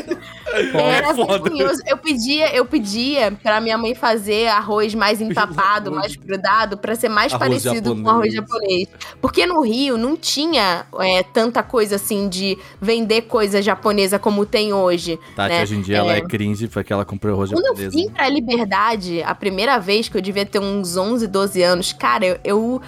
Era 0.72 1.08
É 1.10 1.14
foda. 1.14 1.32
vergonhoso. 1.50 1.82
Eu 1.86 1.98
pedia, 1.98 2.54
eu 2.56 2.64
pedia 2.64 3.30
pra 3.42 3.60
minha 3.60 3.76
mãe 3.76 3.94
fazer 3.94 4.46
arroz 4.48 4.94
mais 4.94 5.20
empapado, 5.20 5.92
mais 5.92 6.16
grudado, 6.16 6.78
pra 6.78 6.94
ser 6.94 7.08
mais 7.10 7.32
Arroz 7.34 7.62
parecido 7.62 7.94
com 7.94 8.08
arroz 8.08 8.32
japonês. 8.32 8.88
japonês. 8.88 8.88
Porque 9.20 9.44
no 9.44 9.60
Rio 9.60 9.98
não 9.98 10.16
tinha 10.16 10.86
é, 11.00 11.22
tanta 11.22 11.62
coisa 11.62 11.96
assim 11.96 12.26
de 12.28 12.56
vender 12.80 13.22
coisa 13.22 13.60
japonesa 13.60 14.18
como 14.18 14.46
tem 14.46 14.72
hoje. 14.72 15.18
Tati, 15.36 15.54
né? 15.54 15.62
hoje 15.62 15.74
em 15.76 15.82
dia 15.82 15.98
ela 15.98 16.12
é 16.14 16.20
cringe 16.22 16.68
porque 16.68 16.90
ela 16.92 17.04
comprou 17.04 17.34
arroz 17.34 17.50
Quando 17.50 17.66
eu 17.66 17.72
japonês. 17.76 17.92
vim 17.94 18.08
pra 18.08 18.28
Liberdade, 18.30 19.22
a 19.22 19.34
primeira 19.34 19.78
vez 19.78 20.08
que 20.08 20.16
eu 20.16 20.22
devia 20.22 20.46
ter 20.46 20.58
uns 20.58 20.96
11, 20.96 21.26
12 21.26 21.62
anos, 21.62 21.92
cara, 21.92 22.24
eu, 22.26 22.38
eu, 22.44 22.82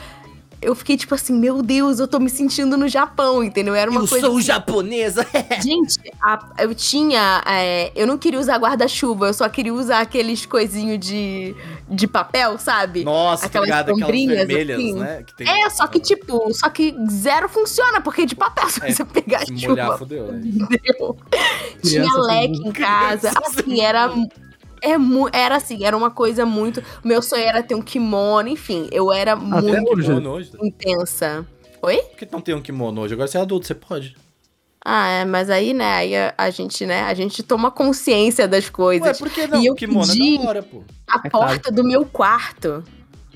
eu 0.62 0.74
fiquei 0.74 0.96
tipo 0.96 1.14
assim, 1.14 1.32
meu 1.38 1.62
Deus, 1.62 1.98
eu 2.00 2.08
tô 2.08 2.18
me 2.18 2.30
sentindo 2.30 2.76
no 2.76 2.88
Japão, 2.88 3.42
entendeu? 3.44 3.74
Era 3.74 3.90
uma 3.90 4.00
eu 4.02 4.08
coisa. 4.08 4.26
sou 4.26 4.40
japonesa. 4.40 5.26
Gente, 5.62 5.98
a- 6.20 6.38
eu 6.58 6.74
tinha. 6.74 7.42
é, 7.46 7.92
eu 7.94 8.06
não 8.06 8.16
queria 8.18 8.40
usar 8.40 8.56
guarda-chuva, 8.58 9.26
eu 9.28 9.34
só 9.34 9.48
queria 9.48 9.72
usar 9.74 10.00
aqueles 10.00 10.44
coisinhos 10.46 10.98
de, 10.98 11.54
de 11.88 12.06
papel, 12.06 12.58
sabe? 12.58 13.04
Nossa, 13.04 13.42
tá 13.42 13.46
Aquelas 13.48 13.66
ligado? 13.66 13.82
Aquelas 13.90 14.00
sombrinhas, 14.00 14.46
vermelhas, 14.46 14.78
assim. 14.80 14.94
né? 14.98 15.22
Que 15.22 15.34
tem- 15.36 15.48
É, 15.48 15.70
só 15.70 15.86
que 15.86 16.00
tipo, 16.00 16.52
só 16.54 16.68
que 16.70 16.94
zero 17.10 17.48
funciona, 17.48 18.00
porque 18.00 18.22
é 18.22 18.26
de 18.26 18.34
papel, 18.34 18.68
se 18.70 18.82
É, 18.84 18.92
você 18.92 19.04
pegar 19.04 19.40
Se 19.46 19.56
chuva. 19.56 19.68
molhar, 19.68 19.98
fodeu, 19.98 20.32
né? 20.32 20.40
Entendeu? 20.44 21.16
Tinha 21.82 22.02
Criança 22.02 22.20
leque 22.22 22.68
em 22.68 22.72
casa. 22.72 23.32
Assim, 23.44 23.80
era. 23.80 24.10
É 24.88 24.96
mu 24.98 25.28
era 25.32 25.56
assim, 25.56 25.84
era 25.84 25.96
uma 25.96 26.10
coisa 26.10 26.46
muito. 26.46 26.80
O 27.04 27.08
meu 27.08 27.20
sonho 27.20 27.42
era 27.42 27.62
ter 27.62 27.74
um 27.74 27.82
kimono, 27.82 28.48
enfim, 28.48 28.88
eu 28.92 29.12
era 29.12 29.34
muito 29.34 29.92
hoje. 29.92 30.12
Hoje. 30.12 30.50
intensa. 30.62 31.46
Oi? 31.82 31.96
Por 31.98 32.16
que 32.16 32.28
não 32.32 32.40
tem 32.40 32.54
um 32.54 32.62
kimono 32.62 33.00
hoje? 33.02 33.14
Agora 33.14 33.26
você 33.28 33.36
é 33.38 33.40
adulto, 33.40 33.66
você 33.66 33.74
pode. 33.74 34.16
Ah, 34.88 35.08
é, 35.08 35.24
mas 35.24 35.50
aí, 35.50 35.74
né, 35.74 35.92
aí 35.94 36.16
a, 36.16 36.32
a 36.38 36.48
gente, 36.50 36.86
né, 36.86 37.02
a 37.02 37.12
gente 37.14 37.42
toma 37.42 37.72
consciência 37.72 38.46
das 38.46 38.70
coisas. 38.70 39.08
Ué, 39.08 39.14
por 39.26 39.28
que 39.34 39.46
não? 39.48 39.60
E 39.60 39.66
eu 39.66 39.74
kimono 39.74 40.06
pedi- 40.06 40.36
é 40.36 40.38
da 40.38 40.48
hora, 40.48 40.62
pô. 40.62 40.84
A 41.08 41.20
É 41.24 41.28
porta 41.30 41.72
do 41.72 41.82
meu 41.82 42.06
quarto 42.06 42.84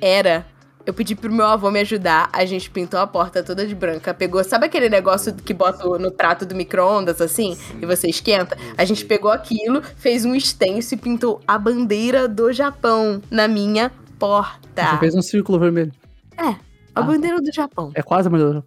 era. 0.00 0.46
Eu 0.90 0.94
pedi 0.94 1.14
pro 1.14 1.30
meu 1.32 1.46
avô 1.46 1.70
me 1.70 1.78
ajudar, 1.78 2.28
a 2.32 2.44
gente 2.44 2.68
pintou 2.68 2.98
a 2.98 3.06
porta 3.06 3.44
toda 3.44 3.64
de 3.64 3.76
branca. 3.76 4.12
Pegou, 4.12 4.42
sabe 4.42 4.66
aquele 4.66 4.88
negócio 4.88 5.32
que 5.32 5.54
bota 5.54 5.86
no 6.00 6.10
prato 6.10 6.44
do 6.44 6.52
micro-ondas, 6.52 7.20
assim? 7.20 7.56
E 7.80 7.86
você 7.86 8.08
esquenta? 8.08 8.58
A 8.76 8.84
gente 8.84 9.04
pegou 9.04 9.30
aquilo, 9.30 9.82
fez 9.94 10.24
um 10.24 10.38
stencil 10.40 10.98
e 10.98 11.00
pintou 11.00 11.40
a 11.46 11.56
bandeira 11.56 12.26
do 12.26 12.52
Japão 12.52 13.22
na 13.30 13.46
minha 13.46 13.92
porta. 14.18 14.84
Você 14.90 14.98
fez 14.98 15.14
um 15.14 15.22
círculo 15.22 15.60
vermelho. 15.60 15.92
É, 16.36 16.48
a 16.48 16.56
Ah. 16.96 17.02
bandeira 17.02 17.40
do 17.40 17.52
Japão. 17.54 17.92
É 17.94 18.02
quase 18.02 18.26
a 18.26 18.30
melhor. 18.32 18.64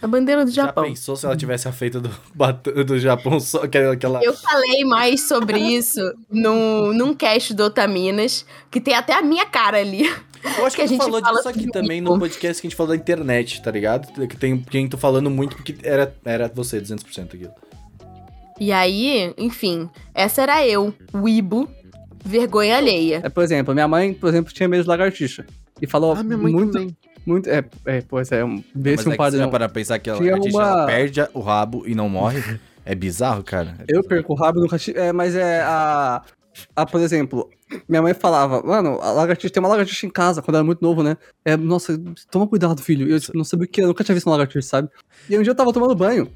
A 0.00 0.06
bandeira 0.06 0.44
do 0.44 0.50
Já 0.50 0.66
Japão. 0.66 0.84
pensou 0.84 1.16
se 1.16 1.26
ela 1.26 1.36
tivesse 1.36 1.70
feito 1.72 2.00
do, 2.00 2.10
bat- 2.34 2.62
do 2.84 2.98
Japão 2.98 3.40
só 3.40 3.62
aquela. 3.64 3.92
aquela... 3.94 4.20
Eu 4.22 4.32
falei 4.34 4.84
mais 4.84 5.26
sobre 5.26 5.58
isso 5.58 6.00
no, 6.30 6.92
num 6.92 7.14
cast 7.14 7.52
do 7.54 7.64
Otaminas, 7.64 8.44
que 8.70 8.80
tem 8.80 8.94
até 8.94 9.12
a 9.12 9.22
minha 9.22 9.46
cara 9.46 9.78
ali. 9.78 10.04
Eu 10.56 10.64
acho 10.66 10.76
que, 10.76 10.76
que 10.76 10.82
a 10.82 10.84
a 10.84 10.86
gente 10.88 10.98
falou 10.98 11.20
fala 11.20 11.36
disso 11.36 11.48
aqui 11.48 11.68
também 11.70 12.00
no 12.00 12.16
podcast 12.16 12.60
que 12.60 12.66
a 12.66 12.70
gente 12.70 12.76
falou 12.76 12.90
da 12.90 12.96
internet, 12.96 13.60
tá 13.60 13.70
ligado? 13.72 14.06
Que 14.28 14.36
tem 14.36 14.60
quem 14.60 14.88
tô 14.88 14.96
falando 14.96 15.28
muito 15.28 15.56
porque 15.56 15.74
era, 15.82 16.14
era 16.24 16.48
você, 16.54 16.80
200% 16.80 17.34
aquilo. 17.34 17.52
E 18.60 18.72
aí, 18.72 19.32
enfim, 19.36 19.88
essa 20.14 20.42
era 20.42 20.66
eu, 20.66 20.92
o 21.12 21.28
Ibo, 21.28 21.68
vergonha 22.24 22.76
alheia. 22.76 23.20
É, 23.24 23.28
por 23.28 23.42
exemplo, 23.42 23.72
minha 23.74 23.86
mãe, 23.88 24.12
por 24.14 24.28
exemplo, 24.28 24.52
tinha 24.52 24.68
medo 24.68 24.82
de 24.82 24.88
lagartixa. 24.88 25.44
E 25.80 25.86
falou 25.86 26.12
Ah, 26.16 26.22
minha 26.24 26.36
mãe 26.38 26.52
muito, 26.52 26.72
também. 26.72 26.96
Muito. 27.26 27.48
É, 27.48 27.64
é, 27.86 28.00
pois 28.02 28.30
é, 28.32 28.44
um, 28.44 28.62
vê 28.74 28.92
Mas 28.92 29.00
se 29.02 29.08
um 29.08 29.12
é 29.12 29.16
padrão. 29.16 29.50
para 29.50 29.68
pensar 29.68 29.98
que 29.98 30.08
ela, 30.10 30.18
Tinha 30.18 30.32
lagartixa, 30.32 30.58
uma- 30.58 30.66
ela 30.68 30.86
perde 30.86 31.20
o 31.34 31.40
rabo 31.40 31.84
e 31.86 31.94
não 31.94 32.08
morre? 32.08 32.42
É 32.84 32.94
bizarro, 32.94 33.42
cara. 33.44 33.74
É 33.80 33.82
Eu 33.82 33.86
bizarro. 34.02 34.08
perco 34.08 34.32
o 34.32 34.36
rabo 34.36 34.58
e 34.58 34.62
nunca 34.62 34.78
tive. 34.78 34.98
É, 34.98 35.12
mas 35.12 35.34
é 35.36 35.60
a. 35.60 36.22
a, 36.74 36.86
por 36.86 37.00
exemplo, 37.00 37.48
minha 37.88 38.00
mãe 38.00 38.14
falava, 38.14 38.62
mano, 38.62 38.98
a 39.02 39.10
lagartixa 39.12 39.52
tem 39.52 39.60
uma 39.62 39.68
lagartixa 39.68 40.06
em 40.06 40.10
casa, 40.10 40.40
quando 40.40 40.54
eu 40.54 40.58
era 40.60 40.64
muito 40.64 40.80
novo, 40.82 41.02
né? 41.02 41.16
É, 41.44 41.54
nossa, 41.56 42.00
toma 42.30 42.46
cuidado, 42.46 42.80
filho. 42.82 43.06
Eu 43.08 43.20
tipo, 43.20 43.36
não 43.36 43.44
sabia 43.44 43.66
o 43.66 43.68
que, 43.68 43.82
eu 43.82 43.88
nunca 43.88 44.02
tinha 44.02 44.14
visto 44.14 44.26
uma 44.26 44.36
lagartixa, 44.36 44.66
sabe? 44.68 44.88
E 45.28 45.36
um 45.38 45.42
dia 45.42 45.50
eu 45.50 45.54
tava 45.54 45.72
tomando 45.72 45.94
banho. 45.94 46.30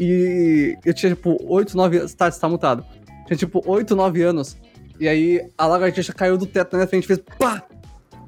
E 0.00 0.76
eu 0.84 0.92
tinha, 0.92 1.14
tipo, 1.14 1.38
8, 1.48 1.76
9 1.76 1.98
anos. 1.98 2.14
Tá, 2.14 2.30
você 2.30 2.40
tá 2.40 2.48
mutado. 2.48 2.84
Tinha, 3.26 3.36
tipo, 3.36 3.62
8, 3.64 3.94
9 3.96 4.22
anos. 4.22 4.56
E 5.00 5.08
aí 5.08 5.40
a 5.56 5.66
lagartixa 5.66 6.12
caiu 6.12 6.36
do 6.36 6.46
teto 6.46 6.72
na 6.72 6.78
minha 6.80 6.88
frente, 6.88 7.06
fez 7.06 7.18
pá! 7.38 7.62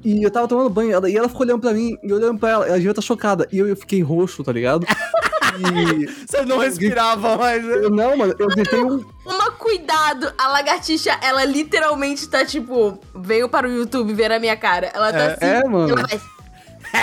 E 0.09 0.23
eu 0.23 0.31
tava 0.31 0.47
tomando 0.47 0.69
banho, 0.69 0.93
ela- 0.93 1.09
e 1.09 1.17
ela 1.17 1.27
ficou 1.27 1.45
olhando 1.45 1.59
pra 1.59 1.73
mim, 1.73 1.97
e 2.01 2.13
olhando 2.13 2.39
pra 2.39 2.49
ela, 2.49 2.65
ela 2.65 2.75
devia 2.77 2.91
estar 2.91 3.01
chocada. 3.01 3.45
E 3.51 3.57
eu, 3.57 3.67
eu 3.67 3.75
fiquei 3.75 4.01
roxo, 4.01 4.41
tá 4.43 4.51
ligado? 4.53 4.85
E 5.59 6.05
Você 6.27 6.45
não 6.45 6.59
respirava 6.59 7.35
mais, 7.35 7.63
né? 7.65 7.75
eu 7.77 7.89
não, 7.89 8.15
mano, 8.15 8.35
eu 8.37 8.47
gritei 8.47 8.79
um, 8.79 9.03
Uma 9.25 9.49
cuidado, 9.51 10.31
a 10.37 10.49
lagartixa, 10.49 11.17
ela 11.21 11.43
literalmente 11.45 12.27
tá 12.29 12.45
tipo, 12.45 12.99
veio 13.15 13.49
para 13.49 13.67
o 13.67 13.71
YouTube 13.71 14.13
ver 14.13 14.31
a 14.31 14.39
minha 14.39 14.55
cara. 14.55 14.91
Ela 14.93 15.11
tá 15.11 15.17
É, 15.19 15.31
assim. 15.33 15.45
é, 15.45 15.67
mano. 15.67 15.93
Ela 15.97 16.07
faz, 16.07 16.21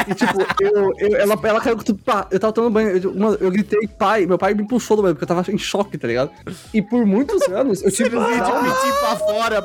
E, 0.08 0.14
tipo, 0.14 0.38
eu, 0.60 0.92
eu- 0.98 1.16
ela, 1.16 1.38
ela 1.42 1.60
caiu 1.60 1.76
com 1.76 1.82
tudo, 1.82 1.98
pá, 2.04 2.26
eu 2.30 2.38
tava 2.40 2.52
tomando 2.52 2.72
banho, 2.72 2.88
eu, 2.96 3.14
mano, 3.14 3.36
eu 3.40 3.50
gritei, 3.50 3.86
pai, 3.86 4.26
meu 4.26 4.36
pai 4.38 4.54
me 4.54 4.66
puxou 4.66 4.96
do 4.96 5.02
banho, 5.02 5.14
porque 5.14 5.24
eu 5.24 5.28
tava 5.36 5.50
em 5.50 5.58
choque, 5.58 5.96
tá 5.98 6.06
ligado? 6.08 6.30
E 6.72 6.82
por 6.82 7.04
muitos 7.06 7.42
anos, 7.48 7.82
eu 7.82 7.90
tive 7.90 8.16
um 8.16 8.24
trauma, 8.24 8.74
Pedir 8.74 8.92
pra 9.00 9.16
fora. 9.16 9.64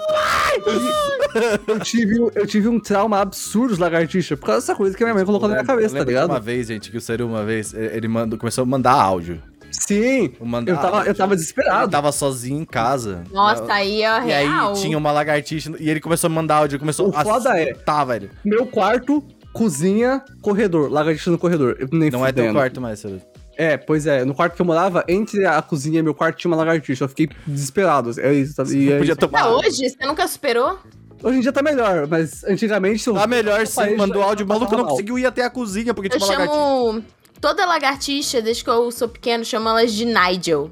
eu 1.67 1.79
tive, 1.79 2.17
eu 2.35 2.47
tive 2.47 2.67
um 2.67 2.79
trauma 2.79 3.19
absurdo 3.19 3.75
de 3.75 3.81
lagartixa, 3.81 4.35
por 4.37 4.45
causa 4.47 4.61
dessa 4.61 4.75
coisa 4.75 4.95
que 4.97 5.03
minha 5.03 5.13
mãe 5.13 5.25
colocou 5.25 5.47
na 5.47 5.55
minha 5.55 5.65
cabeça, 5.65 5.97
tá 5.97 6.03
ligado? 6.03 6.29
Uma 6.29 6.39
vez, 6.39 6.67
gente, 6.67 6.89
que 6.91 6.97
o 6.97 7.01
Seru 7.01 7.27
uma 7.27 7.43
vez, 7.43 7.73
ele 7.73 8.07
mandou, 8.07 8.37
começou 8.37 8.63
a 8.63 8.65
mandar 8.65 8.93
áudio. 8.93 9.41
Sim, 9.71 10.33
mandar 10.41 10.71
eu 10.71 10.77
tava, 10.77 11.03
eu 11.05 11.15
tava 11.15 11.35
desesperado. 11.35 11.91
tava 11.91 12.11
sozinho 12.11 12.59
em 12.61 12.65
casa. 12.65 13.23
Nossa, 13.31 13.71
aí 13.71 14.01
é 14.01 14.25
E 14.25 14.33
aí 14.33 14.47
real. 14.47 14.73
tinha 14.73 14.97
uma 14.97 15.11
lagartixa 15.11 15.71
e 15.79 15.89
ele 15.89 15.99
começou 15.99 16.27
a 16.27 16.31
mandar 16.31 16.55
áudio, 16.57 16.79
começou 16.79 17.07
O 17.09 17.13
foda 17.13 17.57
é- 17.59 17.73
Tá, 17.73 18.03
velho. 18.03 18.31
Meu 18.43 18.65
quarto, 18.65 19.23
cozinha, 19.53 20.23
corredor, 20.41 20.91
lagartixa 20.91 21.31
no 21.31 21.37
corredor. 21.37 21.75
Eu 21.79 21.87
nem 21.91 22.09
Não 22.09 22.25
é 22.25 22.31
teu 22.31 22.43
fudendo. 22.43 22.59
quarto 22.59 22.81
mais. 22.81 23.03
É, 23.57 23.75
pois 23.77 24.05
é, 24.07 24.23
no 24.23 24.33
quarto 24.33 24.55
que 24.55 24.61
eu 24.61 24.65
morava, 24.65 25.03
entre 25.07 25.45
a 25.45 25.61
cozinha 25.61 25.99
e 25.99 26.01
meu 26.03 26.13
quarto 26.13 26.37
tinha 26.37 26.49
uma 26.49 26.55
lagartixa, 26.57 27.03
eu 27.03 27.09
fiquei 27.09 27.29
desesperado, 27.45 28.11
é 28.19 28.33
isso, 28.33 28.55
tá? 28.55 28.63
E 28.71 28.89
é 28.91 28.97
Podia 28.97 29.11
isso. 29.11 29.19
tomar. 29.19 29.39
Até 29.41 29.49
hoje, 29.49 29.89
você 29.89 30.05
nunca 30.05 30.27
superou? 30.27 30.79
Hoje 31.21 31.37
em 31.39 31.41
dia 31.41 31.51
tá 31.51 31.61
melhor, 31.61 32.07
mas 32.07 32.43
antigamente... 32.45 33.05
eu- 33.05 33.13
Tá 33.15 33.27
melhor 33.27 33.67
sim, 33.67 33.95
mandou 33.97 34.23
áudio. 34.23 34.47
Maluco 34.47 34.77
não 34.77 34.85
conseguiu 34.85 35.19
ir 35.19 35.25
até 35.25 35.43
a 35.43 35.49
cozinha 35.49 35.93
porque 35.93 36.07
Eu 36.07 36.17
tinha 36.17 36.25
uma 36.25 36.37
lagartixa. 36.39 36.63
chamo. 36.93 37.03
Toda 37.41 37.65
lagartixa, 37.65 38.41
desde 38.41 38.63
que 38.63 38.69
eu 38.69 38.89
sou 38.91 39.09
pequeno, 39.09 39.43
chamo 39.43 39.67
elas 39.67 39.91
de 39.91 40.05
Nigel. 40.05 40.71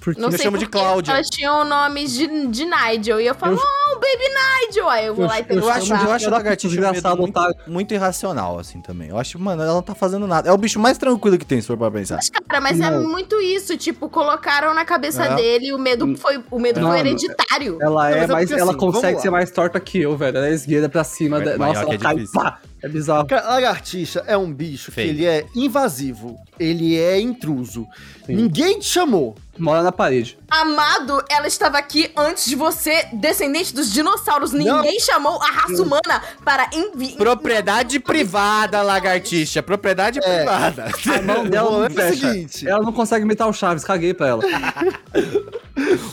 Porque 0.00 0.20
Não 0.20 0.28
Eu 0.28 0.32
sei 0.32 0.42
chamo 0.44 0.58
de 0.58 0.66
Cláudia. 0.66 1.12
Elas 1.12 1.28
tinham 1.28 1.64
nomes 1.64 2.12
de, 2.12 2.26
de 2.48 2.64
Nigel. 2.64 3.20
E 3.20 3.26
eu 3.26 3.34
falo, 3.36 3.54
Eu- 3.54 3.85
baby 3.96 4.68
Nigel. 4.68 4.88
Aí 4.88 5.06
eu 5.06 5.14
vou 5.14 5.24
Eu- 5.24 5.28
lá 5.28 5.38
e 5.38 5.40
eu 5.40 5.44
pego 5.46 5.60
Eu 5.60 5.66
o 5.66 5.70
acho, 5.70 5.92
eu 5.92 6.12
acho 6.12 6.28
a 6.28 6.30
lagartixa 6.32 6.68
desgraçado, 6.68 7.08
medo 7.16 7.22
muito, 7.22 7.36
otário. 7.38 7.56
muito 7.66 7.94
irracional, 7.94 8.58
assim, 8.58 8.80
também. 8.80 9.08
Eu 9.08 9.18
acho, 9.18 9.38
mano, 9.38 9.62
ela 9.62 9.74
não 9.74 9.82
tá 9.82 9.94
fazendo 9.94 10.26
nada. 10.26 10.48
É 10.48 10.52
o 10.52 10.56
bicho 10.58 10.78
mais 10.78 10.96
tranquilo 10.98 11.36
que 11.38 11.44
tem, 11.46 11.60
se 11.60 11.66
for 11.66 11.76
pra 11.76 11.90
pensar. 11.90 12.16
Mas, 12.16 12.30
cara, 12.30 12.60
mas 12.60 12.80
é 12.80 12.90
Não. 12.90 13.08
muito 13.08 13.40
isso. 13.40 13.76
Tipo, 13.76 14.08
colocaram 14.08 14.72
na 14.74 14.84
cabeça 14.84 15.24
É. 15.24 15.34
dele. 15.34 15.72
O 15.72 15.78
medo 15.78 16.16
foi, 16.16 16.42
o 16.50 16.58
medo 16.58 16.80
Não, 16.80 16.88
foi 16.90 17.00
hereditário. 17.00 17.78
Ela 17.80 18.10
Não, 18.10 18.16
é, 18.16 18.20
mas 18.20 18.30
é 18.30 18.32
mas 18.32 18.50
ela 18.52 18.70
assim, 18.70 18.78
consegue 18.80 19.20
ser 19.20 19.30
mais 19.30 19.50
torta 19.50 19.78
que 19.80 20.00
eu, 20.00 20.16
velho. 20.16 20.36
Ela 20.36 20.48
é 20.48 20.52
esgueira 20.52 20.88
pra 20.88 21.04
cima. 21.04 21.38
Mas 21.38 21.44
da- 21.46 21.58
Nossa, 21.58 21.80
que 21.80 21.86
ela 21.86 21.94
é 21.94 21.98
cai, 21.98 22.14
difícil. 22.16 22.40
pá. 22.40 22.58
É 22.82 22.88
bizarro. 22.88 23.26
Cara, 23.26 23.48
lagartixa 23.48 24.22
é 24.26 24.36
um 24.36 24.52
bicho 24.52 24.92
Feio. 24.92 25.08
que 25.08 25.14
ele 25.14 25.26
é 25.26 25.46
invasivo, 25.54 26.36
ele 26.58 26.96
é 26.96 27.18
intruso. 27.20 27.86
Sim. 28.26 28.36
Ninguém 28.36 28.78
te 28.78 28.86
chamou. 28.86 29.36
Mora 29.58 29.82
na 29.82 29.90
parede. 29.90 30.38
Amado, 30.50 31.24
ela 31.30 31.46
estava 31.46 31.78
aqui 31.78 32.12
antes 32.14 32.44
de 32.44 32.54
você, 32.54 33.06
descendente 33.14 33.74
dos 33.74 33.90
dinossauros. 33.90 34.52
Ninguém 34.52 35.00
chamou 35.00 35.40
a 35.40 35.46
raça 35.46 35.82
humana 35.82 36.22
para 36.44 36.68
enviar. 36.74 37.16
Propriedade 37.16 37.98
privada, 37.98 38.82
lagartixa. 38.82 39.62
Propriedade 39.62 40.20
privada. 40.20 40.90
A 41.16 41.22
mão 41.22 41.46
dela 41.46 41.70
o 41.70 41.72
rolê 41.72 41.88
não 41.88 42.02
é 42.02 42.10
o 42.10 42.14
seguinte. 42.14 42.68
Ela 42.68 42.82
não 42.82 42.92
consegue 42.92 43.24
imitar 43.24 43.48
o 43.48 43.52
Chaves, 43.52 43.82
caguei 43.84 44.12
pra 44.12 44.28
ela. 44.28 44.42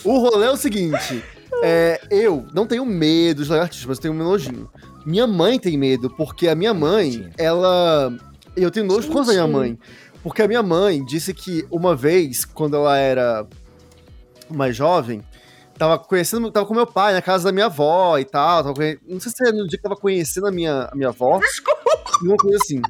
O 0.03 0.19
rolê 0.19 0.47
é 0.47 0.51
o 0.51 0.57
seguinte. 0.57 1.23
É, 1.63 2.01
eu 2.11 2.45
não 2.53 2.67
tenho 2.67 2.85
medo 2.85 3.43
de 3.43 3.49
lagartixa, 3.49 3.87
mas 3.87 3.97
eu 3.97 4.01
tenho 4.03 4.13
um 4.13 4.17
nojinho. 4.17 4.69
Minha 5.05 5.25
mãe 5.25 5.57
tem 5.59 5.77
medo, 5.77 6.09
porque 6.09 6.47
a 6.47 6.55
minha 6.55 6.73
mãe, 6.73 7.29
ela. 7.37 8.15
Eu 8.55 8.69
tenho 8.69 8.85
nojo 8.85 9.07
por 9.07 9.15
causa 9.15 9.31
da 9.33 9.33
minha 9.47 9.47
mãe. 9.47 9.79
Porque 10.21 10.41
a 10.41 10.47
minha 10.47 10.63
mãe 10.63 11.03
disse 11.03 11.33
que 11.33 11.65
uma 11.71 11.95
vez, 11.95 12.45
quando 12.45 12.75
ela 12.77 12.97
era 12.97 13.45
mais 14.49 14.75
jovem, 14.75 15.21
tava 15.77 15.97
conhecendo, 15.99 16.49
tava 16.51 16.65
com 16.65 16.73
meu 16.73 16.85
pai 16.87 17.13
na 17.13 17.21
casa 17.21 17.45
da 17.45 17.51
minha 17.51 17.65
avó 17.65 18.17
e 18.17 18.23
tal. 18.25 18.73
Conhe- 18.73 18.99
Não 19.07 19.19
sei 19.19 19.31
se 19.31 19.47
é 19.47 19.51
no 19.51 19.67
dia 19.67 19.77
que 19.77 19.83
tava 19.83 19.95
conhecendo 19.97 20.47
a 20.47 20.51
minha, 20.51 20.89
a 20.91 20.95
minha 20.95 21.09
avó. 21.09 21.39
Uma 22.21 22.37
coisa 22.37 22.57
assim. 22.63 22.81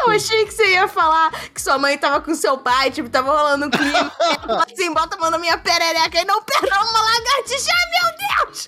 Eu 0.00 0.10
achei 0.10 0.44
que 0.46 0.52
você 0.54 0.72
ia 0.72 0.88
falar 0.88 1.30
que 1.52 1.60
sua 1.60 1.78
mãe 1.78 1.96
tava 1.98 2.20
com 2.20 2.34
seu 2.34 2.58
pai, 2.58 2.90
tipo, 2.90 3.08
tava 3.08 3.30
rolando 3.30 3.66
um 3.66 3.70
clima. 3.70 4.12
assim, 4.70 4.92
bota 4.92 5.16
a 5.16 5.18
mão 5.18 5.30
na 5.30 5.38
minha 5.38 5.58
perereca 5.58 6.20
e 6.20 6.24
não 6.24 6.42
perdão 6.42 6.82
uma 6.82 7.02
lagartixa. 7.02 7.70
Ai, 7.72 7.90
meu 7.90 8.50
Deus! 8.52 8.66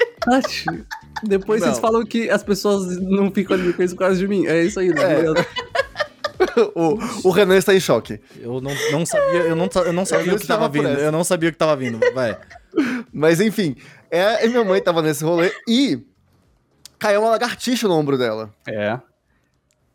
Depois 1.22 1.60
Não. 1.60 1.68
vocês 1.68 1.78
falam 1.78 2.04
que 2.04 2.28
as 2.28 2.42
pessoas 2.42 2.98
não 3.00 3.30
ficam 3.30 3.56
ali 3.56 3.72
com 3.72 3.82
isso 3.82 3.94
por 3.94 4.00
causa 4.00 4.16
de 4.16 4.28
mim. 4.28 4.46
É 4.46 4.62
isso 4.62 4.78
aí, 4.80 4.88
né? 4.88 5.02
o, 6.74 6.98
o 7.28 7.30
Renan 7.30 7.56
está 7.56 7.74
em 7.74 7.80
choque. 7.80 8.20
Eu 8.40 8.60
não, 8.60 8.72
não 8.90 9.06
sabia, 9.06 9.40
eu 9.40 9.56
não, 9.56 9.68
eu 9.84 9.92
não 9.92 10.04
sabia 10.04 10.26
não 10.26 10.36
o 10.36 10.38
que 10.38 10.46
tava 10.46 10.68
vindo. 10.68 10.88
Eu 10.88 11.12
não 11.12 11.24
sabia 11.24 11.48
o 11.48 11.52
que 11.52 11.58
tava 11.58 11.76
vindo. 11.76 11.98
Vai. 12.14 12.38
Mas 13.12 13.40
enfim, 13.40 13.76
é, 14.10 14.46
minha 14.46 14.64
mãe 14.64 14.80
tava 14.80 15.00
nesse 15.00 15.24
rolê 15.24 15.52
e 15.68 16.04
caiu 16.98 17.20
uma 17.20 17.30
lagartixa 17.30 17.88
no 17.88 17.94
ombro 17.94 18.18
dela. 18.18 18.52
É. 18.66 18.98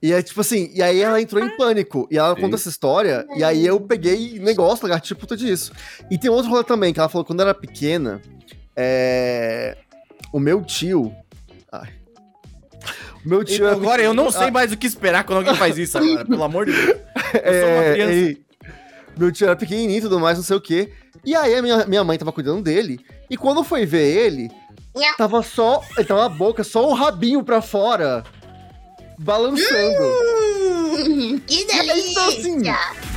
E 0.01 0.11
é 0.11 0.21
tipo 0.21 0.41
assim, 0.41 0.71
e 0.73 0.81
aí 0.81 0.99
ela 0.99 1.21
entrou 1.21 1.43
em 1.43 1.55
pânico. 1.55 2.07
E 2.09 2.17
ela 2.17 2.35
conta 2.35 2.55
essa 2.55 2.69
história, 2.69 3.25
e 3.35 3.43
aí 3.43 3.65
eu 3.65 3.79
peguei 3.79 4.39
negócio, 4.39 4.83
lagartixa 4.87 5.13
puta 5.15 5.37
disso. 5.37 5.71
E 6.09 6.17
tem 6.17 6.29
outro 6.29 6.49
rolê 6.49 6.63
também, 6.63 6.91
que 6.91 6.99
ela 6.99 7.07
falou 7.09 7.23
que 7.23 7.27
quando 7.31 7.41
era 7.41 7.53
pequena, 7.53 8.19
é, 8.75 9.77
o 10.33 10.39
meu 10.39 10.63
tio. 10.63 11.13
Ai. 11.71 11.89
Meu 13.23 13.43
tio 13.43 13.57
Então, 13.67 13.71
agora 13.79 14.01
eu 14.01 14.13
não 14.13 14.31
sei 14.31 14.49
mais 14.49 14.71
o 14.71 14.77
que 14.77 14.87
esperar 14.87 15.23
quando 15.23 15.37
alguém 15.39 15.55
faz 15.55 15.77
isso 15.77 15.97
agora, 15.97 16.25
pelo 16.25 16.43
amor 16.43 16.65
de 16.65 16.71
Deus. 16.73 16.97
Eu 17.43 17.61
sou 17.61 17.69
uma 17.69 17.83
É, 17.83 17.93
criança. 17.93 18.11
ele- 18.11 18.41
meu 19.17 19.31
tio 19.31 19.45
era 19.45 19.55
pequenininho 19.55 19.99
e 19.99 20.01
tudo 20.01 20.19
mais, 20.19 20.37
não 20.37 20.43
sei 20.43 20.55
o 20.57 20.61
quê. 20.61 20.91
E 21.23 21.35
aí 21.35 21.53
a 21.53 21.61
minha, 21.61 21.85
minha 21.85 22.03
mãe 22.03 22.17
tava 22.17 22.31
cuidando 22.31 22.61
dele. 22.63 22.99
E 23.29 23.37
quando 23.37 23.63
foi 23.63 23.85
ver 23.85 24.01
ele, 24.25 24.49
tava 25.17 25.43
só. 25.43 25.81
Ele 25.95 26.07
tava 26.07 26.25
a 26.25 26.29
boca, 26.29 26.63
só 26.63 26.89
o 26.89 26.93
rabinho 26.93 27.43
pra 27.43 27.61
fora. 27.61 28.23
Balançando. 29.21 30.03
Hum, 31.07 31.39
que 31.45 31.63
E 31.63 31.71
aí, 31.79 32.09
então, 32.09 32.27
assim, 32.27 32.41
delícia! 32.61 33.10